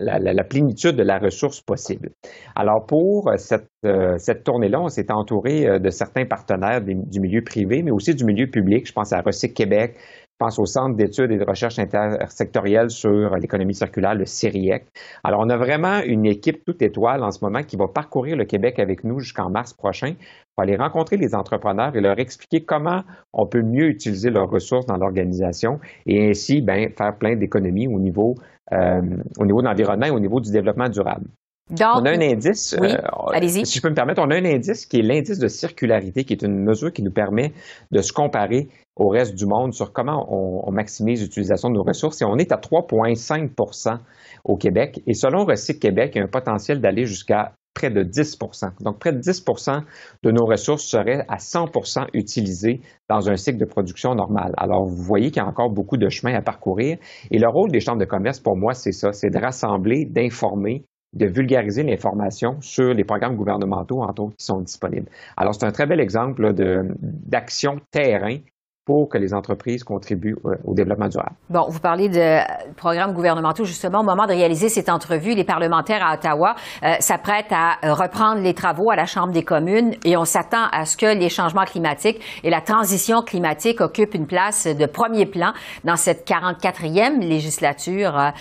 plénitude 0.51 0.97
de 0.97 1.03
la 1.03 1.19
ressource 1.19 1.63
possible. 1.63 2.11
Alors 2.55 2.85
pour 2.87 3.31
cette, 3.37 3.69
euh, 3.87 4.17
cette 4.19 4.45
tournée-là, 4.45 4.81
on 4.81 4.89
s'est 4.89 5.11
entouré 5.11 5.67
euh, 5.67 5.79
de 5.79 5.89
certains 5.89 6.27
partenaires 6.27 6.83
du 6.83 7.21
milieu 7.21 7.43
privé, 7.43 7.83
mais 7.83 7.91
aussi 7.91 8.15
du 8.15 8.25
milieu 8.25 8.51
public. 8.51 8.87
Je 8.87 8.93
pense 8.93 9.13
à 9.15 9.23
Recyc 9.23 9.55
Québec, 9.55 9.97
pense 10.39 10.59
au 10.59 10.67
Centre 10.67 10.97
d'études 10.97 11.31
et 11.31 11.39
de 11.39 11.45
recherche 11.45 11.79
intersectorielle 11.79 12.91
sur 12.91 13.37
l'économie 13.37 13.75
circulaire, 13.75 14.15
le 14.15 14.27
CIRIEC. 14.27 14.87
Alors, 15.23 15.41
on 15.41 15.49
a 15.49 15.57
vraiment 15.57 16.01
une 16.05 16.27
équipe 16.27 16.65
toute 16.65 16.83
étoile 16.83 17.23
en 17.23 17.31
ce 17.31 17.45
moment 17.45 17.63
qui 17.63 17.77
va 17.77 17.89
parcourir 17.89 18.37
le 18.37 18.45
Québec 18.45 18.79
avec 18.79 19.05
nous 19.05 19.21
jusqu'en 19.21 19.51
mars 19.51 19.73
prochain 19.73 20.15
pour 20.55 20.63
aller 20.63 20.77
rencontrer 20.77 21.17
les 21.17 21.35
entrepreneurs 21.35 21.97
et 21.97 22.01
leur 22.01 22.19
expliquer 22.19 22.65
comment 22.65 23.03
on 23.33 23.47
peut 23.47 23.63
mieux 23.63 23.89
utiliser 23.89 24.31
leurs 24.31 24.51
ressources 24.51 24.87
dans 24.87 24.97
l'organisation 24.97 25.81
et 26.07 26.31
ainsi 26.31 26.61
ben, 26.61 26.91
faire 26.97 27.17
plein 27.17 27.37
d'économies 27.37 27.89
au 27.89 27.99
niveau, 27.99 28.35
euh, 28.73 29.03
au 29.39 29.47
niveau 29.47 29.61
de 29.63 29.67
l'environnement 29.67 30.07
et 30.07 30.11
au 30.11 30.21
niveau 30.21 30.41
du 30.41 30.51
développement 30.51 30.89
durable. 30.89 31.27
Donc, 31.71 32.03
on 32.03 32.05
a 32.05 32.11
un 32.11 32.21
indice, 32.21 32.77
oui, 32.79 32.93
euh, 32.93 33.49
si 33.49 33.79
je 33.79 33.81
peux 33.81 33.89
me 33.89 33.95
permettre, 33.95 34.21
on 34.21 34.31
a 34.31 34.37
un 34.37 34.45
indice 34.45 34.85
qui 34.85 34.99
est 34.99 35.03
l'indice 35.03 35.39
de 35.39 35.49
circularité, 35.49 36.25
qui 36.25 36.35
est 36.35 36.43
une 36.43 36.63
mesure 36.63 36.93
qui 36.93 37.03
nous 37.03 37.11
permet 37.11 37.55
de 37.91 38.03
se 38.03 38.13
comparer 38.13 38.69
au 38.97 39.09
reste 39.09 39.35
du 39.35 39.47
monde 39.47 39.73
sur 39.73 39.93
comment 39.93 40.27
on, 40.31 40.71
maximise 40.71 41.23
l'utilisation 41.23 41.71
de 41.71 41.75
nos 41.75 41.83
ressources. 41.83 42.21
Et 42.21 42.25
on 42.27 42.37
est 42.37 42.53
à 42.53 42.57
3,5% 42.57 43.99
au 44.45 44.57
Québec. 44.57 45.03
Et 45.07 45.15
selon 45.15 45.47
Recyc 45.47 45.81
Québec, 45.81 46.13
il 46.15 46.19
y 46.19 46.21
a 46.21 46.25
un 46.25 46.29
potentiel 46.29 46.81
d'aller 46.83 47.07
jusqu'à 47.07 47.53
près 47.73 47.91
de 47.91 48.05
10% 48.05 48.83
Donc, 48.83 49.01
près 49.01 49.13
de 49.13 49.19
10% 49.19 49.83
de 50.23 50.31
nos 50.31 50.47
ressources 50.47 50.85
seraient 50.85 51.25
à 51.29 51.39
100% 51.39 52.07
utilisées 52.13 52.83
dans 53.09 53.29
un 53.31 53.37
cycle 53.37 53.59
de 53.59 53.65
production 53.65 54.15
normal. 54.15 54.53
Alors, 54.59 54.85
vous 54.85 55.03
voyez 55.03 55.31
qu'il 55.31 55.43
y 55.43 55.45
a 55.45 55.49
encore 55.49 55.71
beaucoup 55.71 55.97
de 55.97 56.09
chemin 56.09 56.35
à 56.35 56.43
parcourir. 56.43 56.99
Et 57.31 57.39
le 57.39 57.49
rôle 57.49 57.73
des 57.73 57.81
chambres 57.81 57.99
de 57.99 58.05
commerce, 58.05 58.39
pour 58.39 58.57
moi, 58.57 58.75
c'est 58.75 58.93
ça, 58.93 59.13
c'est 59.13 59.31
de 59.31 59.39
rassembler, 59.39 60.05
d'informer, 60.05 60.85
de 61.15 61.27
vulgariser 61.27 61.83
l'information 61.83 62.61
sur 62.61 62.93
les 62.93 63.05
programmes 63.05 63.37
gouvernementaux, 63.37 64.03
entre 64.03 64.23
autres, 64.23 64.37
qui 64.37 64.45
sont 64.45 64.61
disponibles. 64.61 65.09
Alors, 65.37 65.55
c'est 65.55 65.65
un 65.65 65.73
très 65.73 65.87
bel 65.87 66.01
exemple 66.01 66.53
d'action 67.01 67.81
terrain 67.91 68.39
pour 68.85 69.09
que 69.09 69.17
les 69.17 69.33
entreprises 69.33 69.83
contribuent 69.83 70.37
euh, 70.45 70.57
au 70.65 70.75
développement 70.75 71.09
durable. 71.09 71.37
Bon, 71.49 71.67
vous 71.69 71.81
parlez 71.81 72.09
de 72.09 72.41
programmes 72.75 73.15
gouvernementaux. 73.15 73.65
Justement, 73.65 74.01
au 74.01 74.05
moment 74.05 74.27
de 74.27 74.33
réaliser 74.33 74.69
cette 74.69 74.91
entrevue, 74.91 75.35
les 75.35 75.45
parlementaires 75.45 76.05
à 76.05 76.15
Ottawa 76.15 76.55
euh, 76.83 76.95
s'apprêtent 77.01 77.53
à 77.53 77.77
euh, 77.83 77.95
reprendre 77.95 78.43
les 78.43 78.53
travaux 78.53 78.91
à 78.91 78.97
la 78.97 79.07
Chambre 79.07 79.33
des 79.33 79.43
communes 79.43 79.95
et 80.05 80.17
on 80.17 80.25
s'attend 80.25 80.67
à 80.71 80.85
ce 80.85 80.99
que 80.99 81.07
les 81.07 81.31
changements 81.31 81.65
climatiques 81.65 82.21
et 82.43 82.51
la 82.51 82.61
transition 82.61 83.23
climatique 83.23 83.81
occupent 83.81 84.15
une 84.15 84.27
place 84.27 84.67
de 84.67 84.87
premier 84.87 85.27
plan 85.27 85.53
dans 85.85 85.97
cette 85.97 86.29
44e 86.29 87.21
législature 87.21 88.33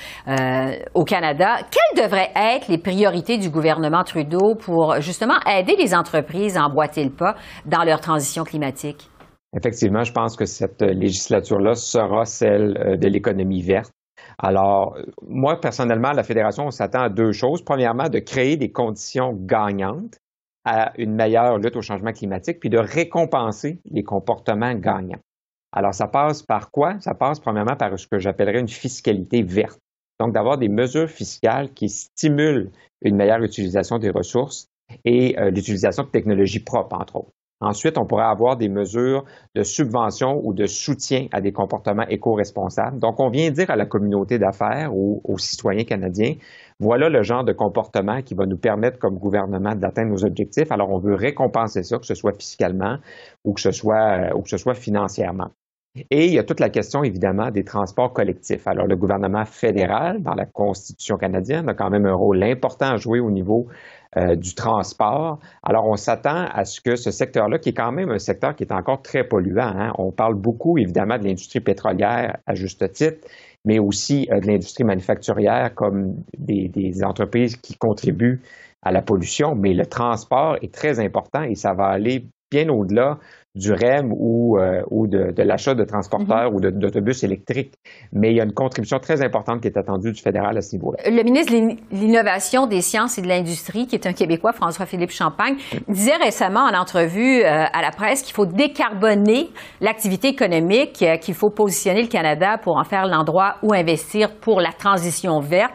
au 0.93 1.03
Canada. 1.03 1.57
Quelles 1.71 2.03
devraient 2.03 2.31
être 2.35 2.67
les 2.67 2.77
priorités 2.77 3.37
du 3.37 3.49
gouvernement 3.49 4.03
Trudeau 4.03 4.55
pour 4.55 4.99
justement 4.99 5.35
aider 5.49 5.75
les 5.77 5.95
entreprises 5.95 6.57
à 6.57 6.63
emboîter 6.63 7.03
le 7.03 7.11
pas 7.11 7.35
dans 7.65 7.83
leur 7.83 7.99
transition 8.01 8.43
climatique? 8.43 9.09
Effectivement, 9.55 10.03
je 10.03 10.11
pense 10.11 10.35
que 10.35 10.45
cette 10.45 10.81
législature-là 10.81 11.75
sera 11.75 12.25
celle 12.25 12.77
euh, 12.77 12.97
de 12.97 13.07
l'économie 13.07 13.61
verte. 13.61 13.91
Alors, 14.39 14.97
moi, 15.21 15.59
personnellement, 15.59 16.11
la 16.11 16.23
Fédération, 16.23 16.65
on 16.65 16.71
s'attend 16.71 17.01
à 17.01 17.09
deux 17.09 17.31
choses. 17.31 17.63
Premièrement, 17.63 18.09
de 18.09 18.19
créer 18.19 18.57
des 18.57 18.71
conditions 18.71 19.33
gagnantes 19.33 20.17
à 20.65 20.93
une 20.97 21.13
meilleure 21.13 21.57
lutte 21.57 21.75
au 21.75 21.81
changement 21.81 22.13
climatique, 22.13 22.59
puis 22.59 22.69
de 22.69 22.77
récompenser 22.77 23.79
les 23.91 24.03
comportements 24.03 24.73
gagnants. 24.73 25.19
Alors, 25.71 25.93
ça 25.93 26.07
passe 26.07 26.41
par 26.41 26.71
quoi? 26.71 26.99
Ça 26.99 27.13
passe 27.13 27.39
premièrement 27.39 27.75
par 27.75 27.97
ce 27.97 28.07
que 28.07 28.19
j'appellerais 28.19 28.59
une 28.59 28.69
fiscalité 28.69 29.43
verte. 29.43 29.79
Donc, 30.19 30.33
d'avoir 30.33 30.57
des 30.57 30.69
mesures 30.69 31.09
fiscales 31.09 31.73
qui 31.73 31.89
stimulent 31.89 32.71
une 33.01 33.15
meilleure 33.15 33.43
utilisation 33.43 33.97
des 33.97 34.09
ressources 34.09 34.67
et 35.03 35.37
euh, 35.39 35.49
l'utilisation 35.49 36.03
de 36.03 36.09
technologies 36.09 36.63
propres, 36.63 36.95
entre 36.95 37.15
autres. 37.17 37.31
Ensuite, 37.63 37.97
on 37.97 38.05
pourrait 38.05 38.25
avoir 38.25 38.57
des 38.57 38.67
mesures 38.67 39.23
de 39.55 39.63
subvention 39.63 40.41
ou 40.43 40.53
de 40.53 40.65
soutien 40.65 41.27
à 41.31 41.39
des 41.39 41.53
comportements 41.53 42.05
éco-responsables. 42.09 42.99
Donc, 42.99 43.21
on 43.21 43.29
vient 43.29 43.49
dire 43.51 43.69
à 43.69 43.77
la 43.77 43.85
communauté 43.85 44.37
d'affaires 44.37 44.93
ou 44.93 45.21
aux 45.23 45.37
citoyens 45.37 45.85
canadiens, 45.85 46.33
voilà 46.79 47.07
le 47.07 47.23
genre 47.23 47.45
de 47.45 47.53
comportement 47.53 48.21
qui 48.21 48.35
va 48.35 48.45
nous 48.45 48.57
permettre 48.57 48.99
comme 48.99 49.17
gouvernement 49.17 49.75
d'atteindre 49.75 50.11
nos 50.11 50.25
objectifs. 50.25 50.71
Alors, 50.73 50.89
on 50.89 50.99
veut 50.99 51.15
récompenser 51.15 51.83
ça, 51.83 51.97
que 51.99 52.05
ce 52.05 52.15
soit 52.15 52.33
fiscalement 52.33 52.97
ou 53.45 53.53
que 53.53 53.61
ce 53.61 53.71
soit, 53.71 54.17
euh, 54.17 54.35
ou 54.35 54.41
que 54.41 54.49
ce 54.49 54.57
soit 54.57 54.73
financièrement. 54.75 55.51
Et 56.09 56.25
il 56.25 56.33
y 56.33 56.39
a 56.39 56.43
toute 56.43 56.59
la 56.59 56.69
question, 56.69 57.03
évidemment, 57.03 57.51
des 57.51 57.63
transports 57.63 58.13
collectifs. 58.13 58.67
Alors, 58.67 58.87
le 58.87 58.95
gouvernement 58.95 59.45
fédéral, 59.45 60.23
dans 60.23 60.33
la 60.33 60.45
Constitution 60.45 61.17
canadienne, 61.17 61.69
a 61.69 61.75
quand 61.75 61.91
même 61.91 62.07
un 62.07 62.15
rôle 62.15 62.43
important 62.43 62.87
à 62.87 62.97
jouer 62.97 63.19
au 63.19 63.29
niveau 63.29 63.67
euh, 64.17 64.35
du 64.35 64.53
transport. 64.53 65.39
Alors, 65.63 65.87
on 65.87 65.95
s'attend 65.95 66.45
à 66.53 66.65
ce 66.65 66.81
que 66.81 66.95
ce 66.95 67.11
secteur-là, 67.11 67.57
qui 67.59 67.69
est 67.69 67.73
quand 67.73 67.91
même 67.91 68.11
un 68.11 68.19
secteur 68.19 68.55
qui 68.55 68.63
est 68.63 68.71
encore 68.71 69.01
très 69.01 69.23
polluant, 69.23 69.73
hein, 69.75 69.91
on 69.97 70.11
parle 70.11 70.35
beaucoup 70.35 70.77
évidemment 70.77 71.17
de 71.17 71.23
l'industrie 71.23 71.61
pétrolière 71.61 72.37
à 72.45 72.53
juste 72.53 72.91
titre, 72.91 73.27
mais 73.65 73.79
aussi 73.79 74.27
euh, 74.31 74.39
de 74.39 74.47
l'industrie 74.47 74.83
manufacturière 74.83 75.73
comme 75.73 76.15
des, 76.37 76.67
des 76.67 77.03
entreprises 77.03 77.55
qui 77.57 77.75
contribuent 77.75 78.41
à 78.83 78.91
la 78.91 79.01
pollution, 79.01 79.55
mais 79.55 79.73
le 79.73 79.85
transport 79.85 80.57
est 80.61 80.73
très 80.73 80.99
important 80.99 81.43
et 81.43 81.55
ça 81.55 81.73
va 81.73 81.85
aller 81.85 82.25
bien 82.51 82.69
au-delà 82.69 83.17
du 83.55 83.71
REM 83.71 84.11
ou, 84.11 84.57
euh, 84.57 84.81
ou 84.89 85.05
de, 85.05 85.31
de 85.31 85.43
l'achat 85.43 85.75
de 85.75 85.83
transporteurs 85.83 86.49
mhm. 86.49 86.55
ou 86.55 86.59
d'autobus 86.59 87.23
électriques. 87.23 87.75
Mais 88.11 88.31
il 88.31 88.37
y 88.37 88.41
a 88.41 88.43
une 88.43 88.53
contribution 88.53 88.97
très 88.97 89.23
importante 89.23 89.61
qui 89.61 89.67
est 89.67 89.77
attendue 89.77 90.11
du 90.11 90.19
fédéral 90.19 90.57
à 90.57 90.61
ce 90.61 90.75
niveau-là. 90.75 90.97
Le 91.05 91.23
ministre 91.23 91.53
de 91.53 91.77
l'Innovation, 91.91 92.65
des 92.65 92.81
Sciences 92.81 93.19
et 93.19 93.21
de 93.21 93.27
l'Industrie, 93.27 93.85
qui 93.85 93.95
est 93.95 94.07
un 94.07 94.13
Québécois, 94.13 94.53
François-Philippe 94.53 95.11
Champagne, 95.11 95.55
disait 95.87 96.15
récemment 96.15 96.61
en 96.61 96.75
entrevue 96.75 97.43
euh, 97.43 97.65
à 97.71 97.81
la 97.83 97.91
presse 97.91 98.23
qu'il 98.23 98.33
faut 98.33 98.47
décarboner 98.47 99.49
l'activité 99.81 100.29
économique, 100.29 101.03
euh, 101.03 101.17
qu'il 101.17 101.35
faut 101.35 101.51
positionner 101.51 102.01
le 102.01 102.07
Canada 102.07 102.57
pour 102.57 102.77
en 102.77 102.83
faire 102.83 103.05
l'endroit 103.05 103.57
où 103.61 103.71
investir 103.71 104.35
pour 104.41 104.61
la 104.61 104.71
transition 104.71 105.39
verte. 105.39 105.73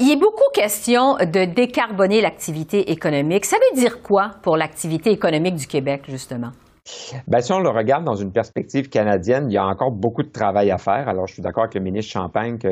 il 0.00 0.10
est 0.10 0.16
beaucoup 0.16 0.50
question 0.52 1.14
de 1.14 1.44
décarboner 1.44 2.20
l'activité 2.20 2.90
économique. 2.90 3.44
Ça 3.44 3.56
veut 3.56 3.80
dire 3.80 4.02
quoi 4.02 4.32
pour 4.42 4.56
l'activité 4.56 5.10
économique 5.10 5.54
du 5.54 5.66
Québec, 5.66 6.02
justement? 6.08 6.50
Ben, 7.26 7.40
si 7.40 7.52
on 7.52 7.60
le 7.60 7.68
regarde 7.68 8.04
dans 8.04 8.14
une 8.14 8.32
perspective 8.32 8.88
canadienne, 8.88 9.50
il 9.50 9.54
y 9.54 9.58
a 9.58 9.66
encore 9.66 9.90
beaucoup 9.90 10.22
de 10.22 10.30
travail 10.30 10.70
à 10.70 10.78
faire. 10.78 11.08
Alors, 11.08 11.26
je 11.26 11.34
suis 11.34 11.42
d'accord 11.42 11.64
avec 11.64 11.74
le 11.74 11.80
ministre 11.80 12.12
Champagne 12.12 12.58
qu'il 12.58 12.70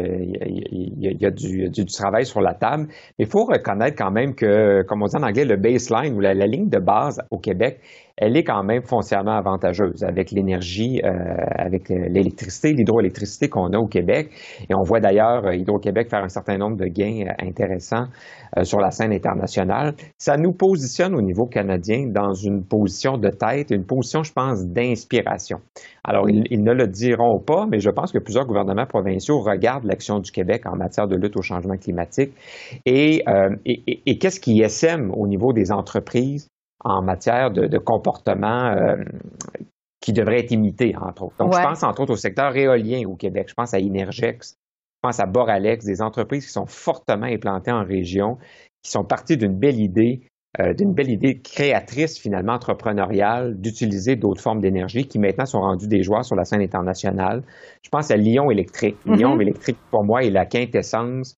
y, 0.98 1.26
a, 1.26 1.30
du, 1.30 1.84
travail 1.86 2.24
sur 2.24 2.40
la 2.40 2.54
table. 2.54 2.86
Mais 3.18 3.24
il 3.24 3.26
faut 3.26 3.44
reconnaître 3.44 3.96
quand 3.96 4.12
même 4.12 4.34
que, 4.34 4.82
comme 4.82 5.02
on 5.02 5.06
dit 5.06 5.16
en 5.16 5.22
anglais, 5.22 5.44
le 5.44 5.56
baseline 5.56 6.14
ou 6.14 6.20
la 6.20 6.34
ligne 6.34 6.68
de 6.68 6.78
base 6.78 7.20
au 7.30 7.38
Québec 7.38 7.80
elle 8.16 8.36
est 8.36 8.44
quand 8.44 8.62
même 8.62 8.82
foncièrement 8.82 9.36
avantageuse 9.36 10.04
avec 10.04 10.30
l'énergie, 10.30 11.00
euh, 11.04 11.10
avec 11.56 11.90
euh, 11.90 12.06
l'électricité, 12.08 12.72
l'hydroélectricité 12.72 13.48
qu'on 13.48 13.72
a 13.72 13.78
au 13.78 13.88
Québec. 13.88 14.30
Et 14.68 14.74
on 14.74 14.82
voit 14.82 15.00
d'ailleurs 15.00 15.44
euh, 15.46 15.56
Hydro-Québec 15.56 16.08
faire 16.10 16.22
un 16.22 16.28
certain 16.28 16.56
nombre 16.56 16.76
de 16.76 16.86
gains 16.86 17.24
intéressants 17.40 18.06
sur 18.62 18.78
la 18.78 18.92
scène 18.92 19.12
internationale. 19.12 19.94
Ça 20.16 20.36
nous 20.36 20.52
positionne 20.52 21.16
au 21.16 21.20
niveau 21.20 21.46
canadien 21.46 22.06
dans 22.06 22.34
une 22.34 22.64
position 22.64 23.18
de 23.18 23.28
tête, 23.28 23.72
une 23.72 23.84
position, 23.84 24.22
je 24.22 24.32
pense, 24.32 24.64
d'inspiration. 24.64 25.58
Alors, 26.04 26.30
ils, 26.30 26.62
ne 26.62 26.72
le 26.72 26.86
diront 26.86 27.40
pas, 27.40 27.66
mais 27.68 27.80
je 27.80 27.90
pense 27.90 28.12
que 28.12 28.18
plusieurs 28.18 28.46
gouvernements 28.46 28.86
provinciaux 28.86 29.40
regardent 29.40 29.86
l'action 29.86 30.20
du 30.20 30.30
Québec 30.30 30.66
en 30.66 30.76
matière 30.76 31.08
de 31.08 31.16
lutte 31.16 31.36
au 31.36 31.42
changement 31.42 31.76
climatique. 31.76 32.32
Et, 32.86 33.24
et, 33.64 34.02
et 34.06 34.18
qu'est-ce 34.18 34.38
qui 34.38 34.60
SM 34.60 35.10
au 35.12 35.26
niveau 35.26 35.52
des 35.52 35.72
entreprises? 35.72 36.48
En 36.80 37.02
matière 37.02 37.50
de, 37.50 37.78
comportement 37.78 38.66
euh, 38.66 38.96
qui 40.00 40.12
devrait 40.12 40.40
être 40.40 40.52
imité, 40.52 40.94
entre 40.96 41.24
autres. 41.24 41.36
Donc, 41.38 41.54
je 41.54 41.62
pense 41.62 41.82
entre 41.82 42.02
autres 42.02 42.12
au 42.12 42.16
secteur 42.16 42.54
éolien 42.56 43.02
au 43.08 43.16
Québec. 43.16 43.46
Je 43.48 43.54
pense 43.54 43.72
à 43.74 43.78
Inergex, 43.78 44.52
je 44.52 45.08
pense 45.08 45.20
à 45.20 45.26
Boralex, 45.26 45.84
des 45.84 46.02
entreprises 46.02 46.46
qui 46.46 46.52
sont 46.52 46.66
fortement 46.66 47.26
implantées 47.26 47.72
en 47.72 47.84
région, 47.84 48.36
qui 48.82 48.90
sont 48.90 49.04
parties 49.04 49.36
d'une 49.36 49.58
belle 49.58 49.80
idée 49.80 50.28
d'une 50.76 50.94
belle 50.94 51.10
idée 51.10 51.40
créatrice, 51.40 52.18
finalement, 52.18 52.52
entrepreneuriale, 52.52 53.60
d'utiliser 53.60 54.14
d'autres 54.14 54.40
formes 54.40 54.60
d'énergie 54.60 55.06
qui 55.08 55.18
maintenant 55.18 55.46
sont 55.46 55.60
rendues 55.60 55.88
des 55.88 56.02
joueurs 56.02 56.24
sur 56.24 56.36
la 56.36 56.44
scène 56.44 56.60
internationale. 56.60 57.42
Je 57.82 57.90
pense 57.90 58.10
à 58.10 58.16
Lyon 58.16 58.50
électrique. 58.50 58.96
Mm-hmm. 59.04 59.16
Lyon 59.16 59.40
électrique, 59.40 59.78
pour 59.90 60.04
moi, 60.04 60.22
est 60.22 60.30
la 60.30 60.46
quintessence 60.46 61.34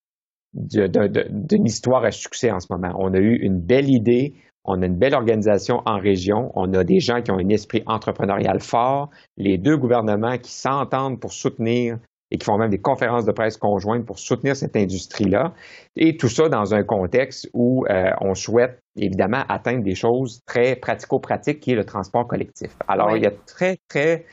d'une 0.53 1.65
histoire 1.65 2.05
à 2.05 2.11
succès 2.11 2.51
en 2.51 2.61
ce 2.61 2.67
moment. 2.71 2.93
On 2.99 3.15
a 3.15 3.19
eu 3.19 3.37
une 3.37 3.59
belle 3.59 3.89
idée, 3.89 4.35
on 4.67 4.83
a 4.83 4.87
une 4.87 4.97
belle 4.97 5.15
organisation 5.15 5.83
en 5.87 5.99
région, 5.99 6.51
on 6.55 6.73
a 6.75 6.85
des 6.85 7.01
gens 7.01 7.23
qui 7.23 7.31
ont 7.31 7.39
un 7.39 7.49
esprit 7.49 7.83
entrepreneurial 7.87 8.61
fort, 8.61 9.11
les 9.37 9.59
deux 9.59 9.77
gouvernements 9.77 10.39
qui 10.39 10.53
s'entendent 10.53 11.21
pour 11.21 11.33
soutenir 11.33 11.99
et 12.31 12.39
qui 12.39 12.45
font 12.45 12.59
même 12.59 12.71
des 12.71 12.81
conférences 12.81 13.25
de 13.25 13.33
presse 13.33 13.57
conjointes 13.57 14.05
pour 14.05 14.19
soutenir 14.19 14.57
cette 14.57 14.77
industrie-là. 14.77 15.53
Et 15.95 16.17
tout 16.17 16.29
ça 16.29 16.49
dans 16.49 16.75
un 16.75 16.83
contexte 16.83 17.49
où 17.55 17.87
euh, 17.89 18.11
on 18.21 18.35
souhaite 18.35 18.81
évidemment 18.97 19.45
atteindre 19.49 19.85
des 19.85 19.95
choses 19.95 20.41
très 20.45 20.75
pratico-pratiques, 20.75 21.61
qui 21.61 21.73
est 21.73 21.77
le 21.77 21.85
transport 21.85 22.27
collectif. 22.27 22.77
Alors, 22.89 23.17
il 23.17 23.23
y 23.23 23.27
a 23.27 23.33
très, 23.47 23.77
très... 23.89 24.27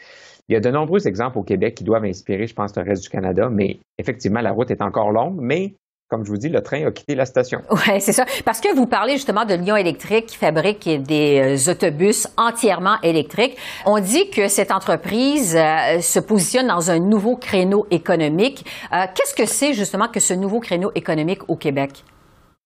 Il 0.50 0.54
y 0.54 0.56
a 0.58 0.60
de 0.60 0.70
nombreux 0.72 1.08
exemples 1.08 1.38
au 1.38 1.44
Québec 1.44 1.76
qui 1.76 1.84
doivent 1.84 2.04
inspirer, 2.04 2.48
je 2.48 2.54
pense, 2.54 2.76
le 2.76 2.84
reste 2.84 3.04
du 3.04 3.10
Canada, 3.10 3.50
mais 3.50 3.80
effectivement, 3.98 4.42
la 4.42 4.52
route 4.52 4.72
est 4.72 4.82
encore 4.82 5.12
longue, 5.12 5.38
mais 5.40 5.76
comme 6.10 6.24
je 6.26 6.30
vous 6.30 6.38
dis, 6.38 6.50
le 6.50 6.62
train 6.62 6.86
a 6.86 6.92
quitté 6.92 7.16
la 7.16 7.26
station. 7.26 7.60
Oui, 7.72 8.00
c'est 8.00 8.12
ça. 8.12 8.26
Parce 8.46 8.62
que 8.62 8.74
vous 8.76 8.86
parlez 8.86 9.14
justement 9.14 9.46
de 9.46 9.56
Lyon 9.56 9.76
Électrique 9.76 10.28
qui 10.28 10.38
fabrique 10.38 10.88
des 11.04 11.58
euh, 11.58 11.72
autobus 11.72 12.28
entièrement 12.38 12.98
électriques. 13.02 13.58
On 13.86 14.00
dit 14.00 14.30
que 14.30 14.48
cette 14.48 14.72
entreprise 14.72 15.56
euh, 15.56 16.02
se 16.02 16.20
positionne 16.20 16.68
dans 16.68 16.92
un 16.92 17.00
nouveau 17.00 17.36
créneau 17.36 17.88
économique. 17.90 18.66
Euh, 18.94 19.06
qu'est-ce 19.16 19.34
que 19.34 19.46
c'est 19.46 19.74
justement 19.74 20.08
que 20.08 20.20
ce 20.20 20.34
nouveau 20.34 20.60
créneau 20.60 20.92
économique 20.94 21.50
au 21.50 21.56
Québec? 21.56 22.04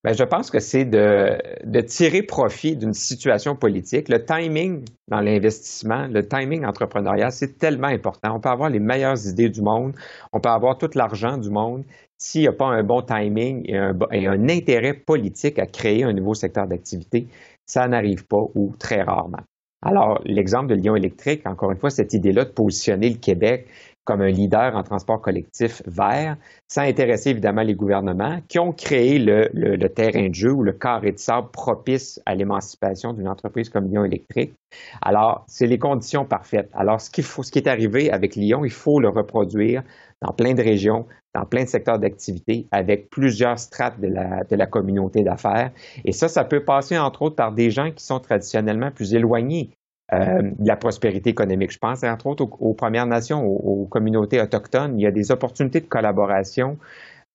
Bien, 0.07 0.15
je 0.15 0.23
pense 0.23 0.49
que 0.49 0.59
c'est 0.59 0.85
de, 0.85 1.37
de, 1.65 1.81
tirer 1.81 2.21
profit 2.21 2.77
d'une 2.77 2.93
situation 2.93 3.57
politique. 3.57 4.07
Le 4.07 4.23
timing 4.23 4.85
dans 5.09 5.19
l'investissement, 5.19 6.07
le 6.07 6.25
timing 6.25 6.63
entrepreneurial, 6.63 7.29
c'est 7.33 7.57
tellement 7.57 7.87
important. 7.87 8.33
On 8.33 8.39
peut 8.39 8.47
avoir 8.47 8.69
les 8.69 8.79
meilleures 8.79 9.27
idées 9.27 9.49
du 9.49 9.61
monde, 9.61 9.93
on 10.31 10.39
peut 10.39 10.47
avoir 10.47 10.77
tout 10.77 10.89
l'argent 10.95 11.37
du 11.37 11.49
monde 11.49 11.83
s'il 12.17 12.39
n'y 12.39 12.47
a 12.47 12.53
pas 12.53 12.67
un 12.67 12.83
bon 12.83 13.01
timing 13.01 13.69
et 13.69 14.27
un, 14.27 14.49
intérêt 14.49 14.93
politique 14.93 15.59
à 15.59 15.65
créer 15.65 16.05
un 16.05 16.13
nouveau 16.13 16.35
secteur 16.35 16.67
d'activité, 16.67 17.27
ça 17.65 17.85
n'arrive 17.89 18.25
pas 18.27 18.43
ou 18.55 18.73
très 18.79 19.01
rarement. 19.01 19.43
Alors, 19.85 20.21
l'exemple 20.23 20.67
de 20.67 20.75
Lyon 20.75 20.95
électrique, 20.95 21.45
encore 21.45 21.71
une 21.71 21.77
fois, 21.77 21.89
cette 21.89 22.13
idée-là 22.13 22.45
de 22.45 22.51
positionner 22.51 23.09
le 23.09 23.17
Québec 23.17 23.67
comme 24.07 24.21
un 24.21 24.29
leader 24.29 24.73
en 24.73 24.83
transport 24.83 25.21
collectif 25.21 25.81
vert, 25.85 26.37
ça 26.69 26.83
a 26.83 26.85
intéressé 26.85 27.31
évidemment 27.31 27.61
les 27.61 27.75
gouvernements 27.75 28.39
qui 28.47 28.57
ont 28.57 28.71
créé 28.71 29.19
le, 29.19 29.49
le 29.53 29.89
terrain 29.89 30.29
de 30.29 30.33
jeu 30.33 30.53
ou 30.53 30.63
le 30.63 30.71
carré 30.71 31.11
de 31.11 31.19
sable 31.19 31.49
propice 31.51 32.21
à 32.25 32.33
l'émancipation 32.33 33.11
d'une 33.11 33.27
entreprise 33.27 33.69
comme 33.69 33.89
Lyon 33.89 34.05
électrique. 34.05 34.53
Alors, 35.01 35.43
c'est 35.47 35.67
les 35.67 35.77
conditions 35.77 36.23
parfaites. 36.23 36.69
Alors, 36.73 37.01
ce, 37.01 37.09
faut, 37.21 37.43
ce 37.43 37.51
qui 37.51 37.59
est 37.59 37.67
arrivé 37.67 38.09
avec 38.09 38.37
Lyon, 38.37 38.63
il 38.63 38.71
faut 38.71 39.01
le 39.01 39.09
reproduire 39.09 39.83
dans 40.21 40.31
plein 40.31 40.53
de 40.53 40.63
régions, 40.63 41.05
dans 41.35 41.45
plein 41.45 41.63
de 41.63 41.69
secteurs 41.69 41.99
d'activité, 41.99 42.65
avec 42.71 43.09
plusieurs 43.09 43.59
strates 43.59 43.99
de 43.99 44.07
la, 44.07 44.45
de 44.45 44.55
la 44.55 44.67
communauté 44.67 45.23
d'affaires. 45.23 45.71
Et 46.05 46.13
ça, 46.13 46.29
ça 46.29 46.45
peut 46.45 46.63
passer 46.63 46.97
entre 46.97 47.23
autres 47.23 47.35
par 47.35 47.51
des 47.51 47.71
gens 47.71 47.91
qui 47.91 48.05
sont 48.05 48.21
traditionnellement 48.21 48.89
plus 48.89 49.13
éloignés 49.13 49.69
euh, 50.13 50.41
de 50.41 50.67
la 50.67 50.77
prospérité 50.77 51.29
économique. 51.29 51.71
Je 51.71 51.79
pense 51.79 52.03
entre 52.03 52.27
autres 52.27 52.47
aux, 52.61 52.73
Premières 52.73 53.07
Nations, 53.07 53.45
aux, 53.45 53.85
communautés 53.87 54.41
autochtones. 54.41 54.97
Il 54.97 55.03
y 55.03 55.07
a 55.07 55.11
des 55.11 55.31
opportunités 55.31 55.81
de 55.81 55.87
collaboration 55.87 56.77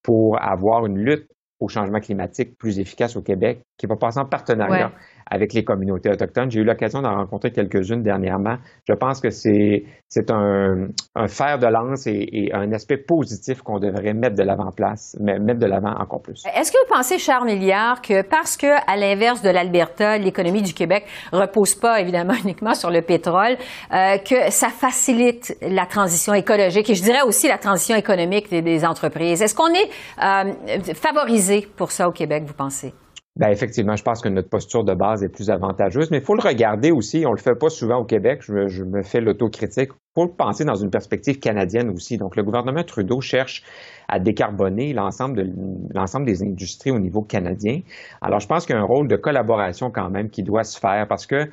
pour 0.02 0.43
avoir 0.43 0.87
une 0.87 0.99
lutte 0.99 1.29
au 1.61 1.69
changement 1.69 2.00
climatique 2.00 2.57
plus 2.57 2.79
efficace 2.79 3.14
au 3.17 3.23
Québec 3.23 3.61
qui 3.76 3.87
va 3.87 3.97
passer 3.97 4.19
en 4.19 4.25
partenariat 4.25 4.93
avec 5.33 5.55
les 5.55 5.65
communautés 5.65 6.11
autochtones. 6.11 6.51
J'ai 6.51 6.61
eu 6.61 6.65
l'occasion 6.65 7.01
d'en 7.01 7.17
rencontrer 7.17 7.51
quelques-unes 7.51 8.03
dernièrement. 8.03 8.57
Je 8.87 8.93
pense 8.93 9.19
que 9.21 9.31
c'est, 9.31 9.85
un, 10.31 10.89
fer 11.27 11.59
de 11.59 11.67
lance 11.67 12.07
et, 12.07 12.51
un 12.53 12.71
aspect 12.73 12.99
positif 12.99 13.62
qu'on 13.62 13.79
devrait 13.79 14.12
mettre 14.12 14.37
de 14.37 14.43
l'avant-place, 14.43 15.17
mettre 15.21 15.59
de 15.59 15.67
l'avant 15.67 15.95
encore 15.99 16.21
plus. 16.21 16.43
Est-ce 16.55 16.71
que 16.71 16.77
vous 16.87 16.95
pensez, 16.95 17.19
Charles 17.19 17.47
Milliard, 17.47 18.03
que 18.03 18.23
parce 18.23 18.59
que, 18.59 18.67
à 18.67 18.97
l'inverse 18.97 19.41
de 19.41 19.49
l'Alberta, 19.49 20.19
l'économie 20.19 20.62
du 20.62 20.75
Québec 20.75 21.07
repose 21.33 21.75
pas 21.75 22.01
évidemment 22.01 22.35
uniquement 22.45 22.75
sur 22.75 22.91
le 22.91 23.01
pétrole, 23.01 23.57
euh, 23.93 24.19
que 24.19 24.51
ça 24.51 24.69
facilite 24.69 25.57
la 25.62 25.87
transition 25.87 26.35
écologique 26.35 26.91
et 26.91 26.95
je 26.95 27.03
dirais 27.03 27.23
aussi 27.27 27.49
la 27.49 27.59
transition 27.59 27.97
économique 27.97 28.51
des, 28.51 28.61
des 28.61 28.85
entreprises? 28.85 29.41
Est-ce 29.41 29.55
qu'on 29.55 29.73
est 29.73 29.89
euh, 30.23 30.95
favorisé 30.95 31.67
pour 31.77 31.91
ça 31.91 32.07
au 32.07 32.12
Québec, 32.12 32.45
vous 32.47 32.55
pensez? 32.55 32.93
Ben 33.37 33.49
effectivement, 33.49 33.97
je 33.97 34.03
pense 34.03 34.21
que 34.21 34.29
notre 34.29 34.51
posture 34.51 34.85
de 34.85 34.93
base 34.93 35.25
est 35.25 35.31
plus 35.31 35.49
avantageuse, 35.49 36.11
mais 36.11 36.19
il 36.19 36.25
faut 36.25 36.35
le 36.35 36.43
regarder 36.43 36.91
aussi. 36.91 37.25
On 37.27 37.33
le 37.33 37.39
fait 37.39 37.55
pas 37.55 37.71
souvent 37.71 37.97
au 37.97 38.05
Québec. 38.05 38.43
Je, 38.43 38.85
me 38.85 39.03
fais 39.03 39.23
l'autocritique. 39.23 39.89
Il 39.93 40.12
faut 40.15 40.27
le 40.27 40.33
penser 40.33 40.67
dans 40.67 40.75
une 40.75 40.91
perspective 40.91 41.39
canadienne 41.39 41.89
aussi. 41.89 42.19
Donc, 42.19 42.37
le 42.37 42.43
gouvernement 42.43 42.85
Trudeau 42.85 43.23
cherche 43.23 43.62
à 44.09 44.19
décarboner 44.19 44.93
l'ensemble 44.93 45.37
de 45.37 46.25
des 46.25 46.43
industries 46.43 46.91
au 46.91 46.99
niveau 46.99 47.23
canadien. 47.23 47.81
Alors, 48.21 48.39
je 48.39 48.47
pense 48.47 48.67
qu'il 48.67 48.75
y 48.75 48.79
a 48.79 48.83
un 48.83 48.85
rôle 48.85 49.09
de 49.09 49.17
collaboration 49.17 49.91
quand 49.91 50.11
même 50.11 50.29
qui 50.29 50.43
doit 50.43 50.65
se 50.65 50.79
faire 50.79 51.07
parce 51.09 51.27
que 51.27 51.49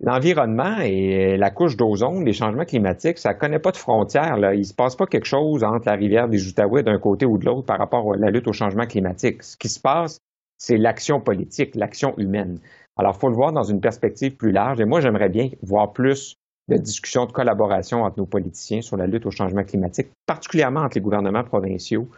L'environnement 0.00 0.80
et 0.80 1.36
la 1.36 1.50
couche 1.50 1.76
d'ozone, 1.76 2.24
les 2.24 2.32
changements 2.32 2.64
climatiques, 2.64 3.16
ça 3.16 3.32
ne 3.32 3.38
connaît 3.38 3.60
pas 3.60 3.70
de 3.70 3.76
frontières. 3.76 4.36
Là. 4.36 4.52
Il 4.52 4.58
ne 4.58 4.64
se 4.64 4.74
passe 4.74 4.96
pas 4.96 5.06
quelque 5.06 5.24
chose 5.26 5.62
entre 5.62 5.86
la 5.86 5.94
rivière 5.94 6.28
des 6.28 6.46
Outaouais 6.48 6.82
d'un 6.82 6.98
côté 6.98 7.24
ou 7.24 7.38
de 7.38 7.46
l'autre 7.46 7.64
par 7.64 7.78
rapport 7.78 8.12
à 8.12 8.16
la 8.16 8.30
lutte 8.30 8.48
au 8.48 8.52
changement 8.52 8.86
climatique. 8.86 9.42
Ce 9.44 9.56
qui 9.56 9.68
se 9.68 9.80
passe, 9.80 10.18
c'est 10.58 10.76
l'action 10.76 11.20
politique, 11.20 11.74
l'action 11.74 12.14
humaine. 12.18 12.58
Alors, 12.96 13.14
il 13.16 13.20
faut 13.20 13.28
le 13.28 13.34
voir 13.34 13.52
dans 13.52 13.64
une 13.64 13.80
perspective 13.80 14.36
plus 14.36 14.52
large. 14.52 14.80
Et 14.80 14.84
moi, 14.84 15.00
j'aimerais 15.00 15.28
bien 15.28 15.48
voir 15.62 15.92
plus 15.92 16.36
de 16.68 16.76
discussions, 16.76 17.26
de 17.26 17.32
collaboration 17.32 18.02
entre 18.02 18.18
nos 18.18 18.26
politiciens 18.26 18.80
sur 18.80 18.96
la 18.96 19.06
lutte 19.06 19.26
au 19.26 19.30
changement 19.30 19.64
climatique, 19.64 20.08
particulièrement 20.26 20.80
entre 20.80 20.96
les 20.96 21.02
gouvernements 21.02 21.44
provinciaux, 21.44 22.08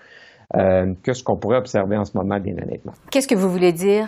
euh, 0.54 0.94
que 1.02 1.12
ce 1.12 1.24
qu'on 1.24 1.36
pourrait 1.36 1.58
observer 1.58 1.96
en 1.96 2.04
ce 2.04 2.16
moment, 2.16 2.38
bien 2.38 2.54
honnêtement. 2.54 2.92
Qu'est-ce 3.10 3.26
que 3.26 3.34
vous 3.34 3.50
voulez 3.50 3.72
dire? 3.72 4.06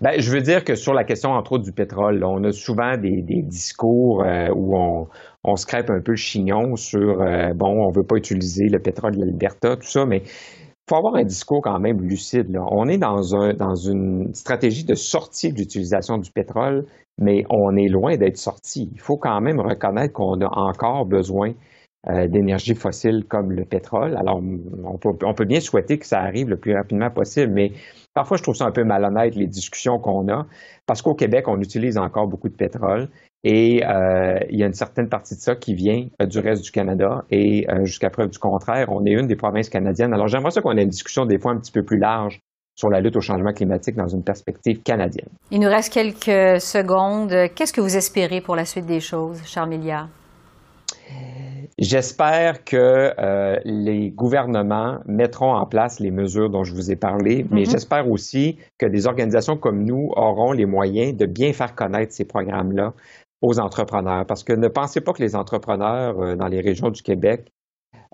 Ben, 0.00 0.18
je 0.18 0.30
veux 0.30 0.40
dire 0.40 0.64
que 0.64 0.74
sur 0.74 0.92
la 0.92 1.04
question, 1.04 1.30
entre 1.30 1.52
autres, 1.52 1.64
du 1.64 1.72
pétrole, 1.72 2.22
on 2.24 2.42
a 2.44 2.52
souvent 2.52 2.96
des, 2.96 3.22
discours 3.42 4.24
euh, 4.24 4.48
où 4.54 4.76
on, 4.76 5.06
on 5.44 5.56
se 5.56 5.66
crêpe 5.66 5.90
un 5.90 6.00
peu 6.00 6.12
le 6.12 6.16
chignon 6.16 6.76
sur, 6.76 7.20
euh, 7.20 7.52
bon, 7.54 7.84
on 7.84 7.90
ne 7.90 7.94
veut 7.94 8.06
pas 8.06 8.16
utiliser 8.16 8.68
le 8.68 8.78
pétrole 8.78 9.14
de 9.16 9.20
l'Alberta, 9.20 9.76
tout 9.76 9.86
ça, 9.86 10.04
mais 10.06 10.22
faut 10.88 10.96
avoir 10.96 11.16
un 11.16 11.24
discours 11.24 11.62
quand 11.62 11.78
même 11.80 12.00
lucide. 12.00 12.50
Là. 12.50 12.64
On 12.70 12.86
est 12.86 12.98
dans, 12.98 13.34
un, 13.34 13.54
dans 13.54 13.74
une 13.74 14.32
stratégie 14.34 14.84
de 14.84 14.94
sortie 14.94 15.52
de 15.52 15.58
l'utilisation 15.58 16.18
du 16.18 16.30
pétrole, 16.30 16.86
mais 17.18 17.44
on 17.50 17.76
est 17.76 17.88
loin 17.88 18.16
d'être 18.16 18.36
sorti. 18.36 18.90
Il 18.92 19.00
faut 19.00 19.16
quand 19.16 19.40
même 19.40 19.60
reconnaître 19.60 20.12
qu'on 20.12 20.40
a 20.40 20.48
encore 20.48 21.06
besoin 21.06 21.52
euh, 22.08 22.28
d'énergie 22.28 22.74
fossile 22.74 23.24
comme 23.28 23.50
le 23.50 23.64
pétrole. 23.64 24.16
Alors, 24.16 24.40
on 24.84 24.96
peut, 24.96 25.08
on 25.24 25.34
peut, 25.34 25.44
bien 25.44 25.58
souhaiter 25.58 25.98
que 25.98 26.06
ça 26.06 26.20
arrive 26.20 26.48
le 26.48 26.56
plus 26.56 26.72
rapidement 26.72 27.10
possible, 27.10 27.52
mais 27.52 27.72
parfois, 28.16 28.38
je 28.38 28.42
trouve 28.42 28.54
ça 28.54 28.64
un 28.64 28.72
peu 28.72 28.82
malhonnête, 28.82 29.36
les 29.36 29.46
discussions 29.46 29.98
qu'on 29.98 30.26
a, 30.28 30.46
parce 30.86 31.02
qu'au 31.02 31.14
Québec, 31.14 31.48
on 31.48 31.60
utilise 31.60 31.98
encore 31.98 32.26
beaucoup 32.26 32.48
de 32.48 32.56
pétrole. 32.56 33.08
Et 33.44 33.84
euh, 33.84 34.38
il 34.48 34.58
y 34.58 34.62
a 34.62 34.66
une 34.66 34.72
certaine 34.72 35.10
partie 35.10 35.34
de 35.34 35.40
ça 35.40 35.54
qui 35.54 35.74
vient 35.74 36.06
euh, 36.22 36.26
du 36.26 36.38
reste 36.38 36.64
du 36.64 36.70
Canada. 36.70 37.24
Et 37.30 37.66
euh, 37.68 37.84
jusqu'à 37.84 38.08
preuve 38.08 38.30
du 38.30 38.38
contraire, 38.38 38.86
on 38.88 39.04
est 39.04 39.12
une 39.12 39.26
des 39.26 39.36
provinces 39.36 39.68
canadiennes. 39.68 40.14
Alors 40.14 40.28
j'aimerais 40.28 40.50
ça 40.50 40.62
qu'on 40.62 40.76
ait 40.78 40.82
une 40.82 40.88
discussion 40.88 41.26
des 41.26 41.38
fois 41.38 41.52
un 41.52 41.58
petit 41.58 41.70
peu 41.70 41.82
plus 41.82 41.98
large 41.98 42.40
sur 42.74 42.88
la 42.88 43.00
lutte 43.00 43.16
au 43.16 43.20
changement 43.20 43.52
climatique 43.52 43.96
dans 43.96 44.08
une 44.08 44.24
perspective 44.24 44.82
canadienne. 44.82 45.28
Il 45.50 45.60
nous 45.60 45.68
reste 45.68 45.92
quelques 45.92 46.60
secondes. 46.60 47.34
Qu'est-ce 47.54 47.72
que 47.72 47.82
vous 47.82 47.96
espérez 47.96 48.40
pour 48.40 48.56
la 48.56 48.64
suite 48.64 48.86
des 48.86 49.00
choses, 49.00 49.42
Charles 49.44 49.68
Milliard? 49.68 50.08
J'espère 51.78 52.64
que 52.64 53.12
les 53.64 54.10
gouvernements 54.10 55.00
mettront 55.06 55.54
en 55.54 55.66
place 55.66 56.00
les 56.00 56.10
mesures 56.10 56.48
dont 56.48 56.64
je 56.64 56.74
vous 56.74 56.90
ai 56.90 56.96
parlé, 56.96 57.44
mais 57.50 57.62
mm-hmm. 57.62 57.70
j'espère 57.70 58.10
aussi 58.10 58.56
que 58.78 58.86
des 58.86 59.06
organisations 59.06 59.58
comme 59.58 59.84
nous 59.84 60.10
auront 60.16 60.52
les 60.52 60.64
moyens 60.64 61.14
de 61.14 61.26
bien 61.26 61.52
faire 61.52 61.74
connaître 61.74 62.12
ces 62.12 62.24
programmes-là 62.24 62.94
aux 63.42 63.58
entrepreneurs. 63.58 64.26
Parce 64.26 64.44
que 64.44 64.52
ne 64.52 64.68
pensez 64.68 65.00
pas 65.00 65.12
que 65.12 65.22
les 65.22 65.36
entrepreneurs 65.36 66.20
euh, 66.20 66.36
dans 66.36 66.48
les 66.48 66.60
régions 66.60 66.90
du 66.90 67.02
Québec 67.02 67.52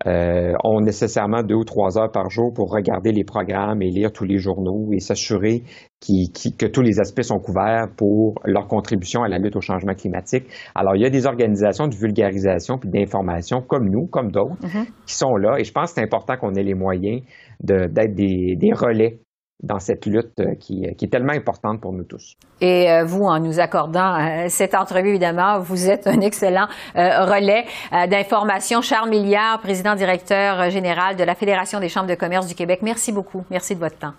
euh, 0.06 0.52
ont 0.64 0.80
nécessairement 0.80 1.42
deux 1.42 1.54
ou 1.54 1.64
trois 1.64 1.98
heures 1.98 2.10
par 2.10 2.30
jour 2.30 2.52
pour 2.52 2.70
regarder 2.70 3.12
les 3.12 3.24
programmes 3.24 3.82
et 3.82 3.90
lire 3.90 4.12
tous 4.12 4.24
les 4.24 4.38
journaux 4.38 4.88
et 4.92 5.00
s'assurer 5.00 5.62
que 6.00 6.66
tous 6.66 6.82
les 6.82 6.98
aspects 6.98 7.22
sont 7.22 7.38
couverts 7.38 7.88
pour 7.96 8.34
leur 8.44 8.66
contribution 8.66 9.22
à 9.22 9.28
la 9.28 9.38
lutte 9.38 9.54
au 9.54 9.60
changement 9.60 9.94
climatique. 9.94 10.46
Alors, 10.74 10.96
il 10.96 11.02
y 11.02 11.06
a 11.06 11.10
des 11.10 11.26
organisations 11.26 11.86
de 11.86 11.94
vulgarisation 11.94 12.78
puis 12.78 12.90
d'information 12.90 13.62
comme 13.62 13.88
nous, 13.88 14.06
comme 14.06 14.32
d'autres, 14.32 14.56
mm-hmm. 14.62 14.86
qui 15.06 15.14
sont 15.14 15.36
là. 15.36 15.58
Et 15.58 15.64
je 15.64 15.72
pense 15.72 15.90
que 15.90 16.00
c'est 16.00 16.04
important 16.04 16.36
qu'on 16.36 16.54
ait 16.54 16.64
les 16.64 16.74
moyens 16.74 17.22
d'être 17.60 18.14
des 18.14 18.72
relais 18.74 19.20
dans 19.62 19.78
cette 19.78 20.06
lutte 20.06 20.40
euh, 20.40 20.54
qui, 20.58 20.86
qui, 20.96 21.04
est 21.04 21.08
tellement 21.08 21.32
importante 21.32 21.80
pour 21.80 21.92
nous 21.92 22.04
tous. 22.04 22.34
Et 22.60 22.90
euh, 22.90 23.04
vous, 23.04 23.24
en 23.24 23.38
nous 23.38 23.60
accordant 23.60 24.14
euh, 24.14 24.46
cette 24.48 24.74
entrevue, 24.74 25.10
évidemment, 25.10 25.60
vous 25.60 25.88
êtes 25.88 26.06
un 26.06 26.20
excellent 26.20 26.66
relais 26.94 27.64
d'information. 28.08 28.80
Charles 28.80 29.10
Milliard, 29.10 29.60
président 29.60 29.94
directeur 29.94 30.70
général 30.70 31.16
de 31.16 31.24
la 31.24 31.34
Fédération 31.34 31.80
des 31.80 31.88
chambres 31.88 32.08
de 32.08 32.14
commerce 32.14 32.46
du 32.46 32.54
Québec. 32.54 32.80
Merci 32.82 33.12
beaucoup. 33.12 33.44
Merci 33.50 33.74
de 33.74 33.80
votre 33.80 33.98
temps. 33.98 34.12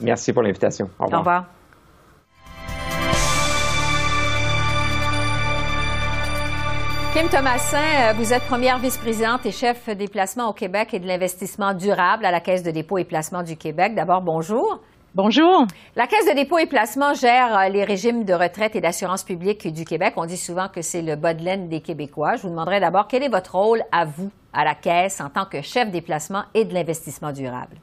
Merci 0.00 0.32
pour 0.32 0.42
l'invitation. 0.42 0.88
Au 0.98 1.04
revoir. 1.04 1.20
Au 1.20 1.22
revoir. 1.22 1.57
Kim 7.14 7.26
Thomasin, 7.30 7.78
euh, 7.78 8.12
vous 8.12 8.34
êtes 8.34 8.42
première 8.42 8.78
vice-présidente 8.78 9.46
et 9.46 9.50
chef 9.50 9.88
des 9.88 10.08
placements 10.08 10.50
au 10.50 10.52
Québec 10.52 10.92
et 10.92 10.98
de 10.98 11.06
l'investissement 11.06 11.72
durable 11.72 12.26
à 12.26 12.30
la 12.30 12.40
Caisse 12.40 12.62
de 12.62 12.70
dépôt 12.70 12.98
et 12.98 13.04
placement 13.04 13.42
du 13.42 13.56
Québec. 13.56 13.94
D'abord, 13.94 14.20
bonjour. 14.20 14.82
Bonjour. 15.14 15.66
La 15.96 16.06
Caisse 16.06 16.26
de 16.26 16.34
dépôt 16.34 16.58
et 16.58 16.66
placement 16.66 17.14
gère 17.14 17.58
euh, 17.58 17.68
les 17.70 17.82
régimes 17.82 18.24
de 18.24 18.34
retraite 18.34 18.76
et 18.76 18.82
d'assurance 18.82 19.24
publique 19.24 19.66
du 19.72 19.86
Québec. 19.86 20.14
On 20.16 20.26
dit 20.26 20.36
souvent 20.36 20.68
que 20.68 20.82
c'est 20.82 21.00
le 21.00 21.16
bas 21.16 21.32
de 21.32 21.42
laine 21.42 21.70
des 21.70 21.80
Québécois. 21.80 22.36
Je 22.36 22.42
vous 22.42 22.50
demanderai 22.50 22.78
d'abord 22.78 23.08
quel 23.08 23.22
est 23.22 23.30
votre 23.30 23.56
rôle 23.56 23.82
à 23.90 24.04
vous, 24.04 24.30
à 24.52 24.64
la 24.64 24.74
Caisse, 24.74 25.20
en 25.22 25.30
tant 25.30 25.46
que 25.46 25.62
chef 25.62 25.90
des 25.90 26.02
placements 26.02 26.44
et 26.52 26.66
de 26.66 26.74
l'investissement 26.74 27.32
durable? 27.32 27.78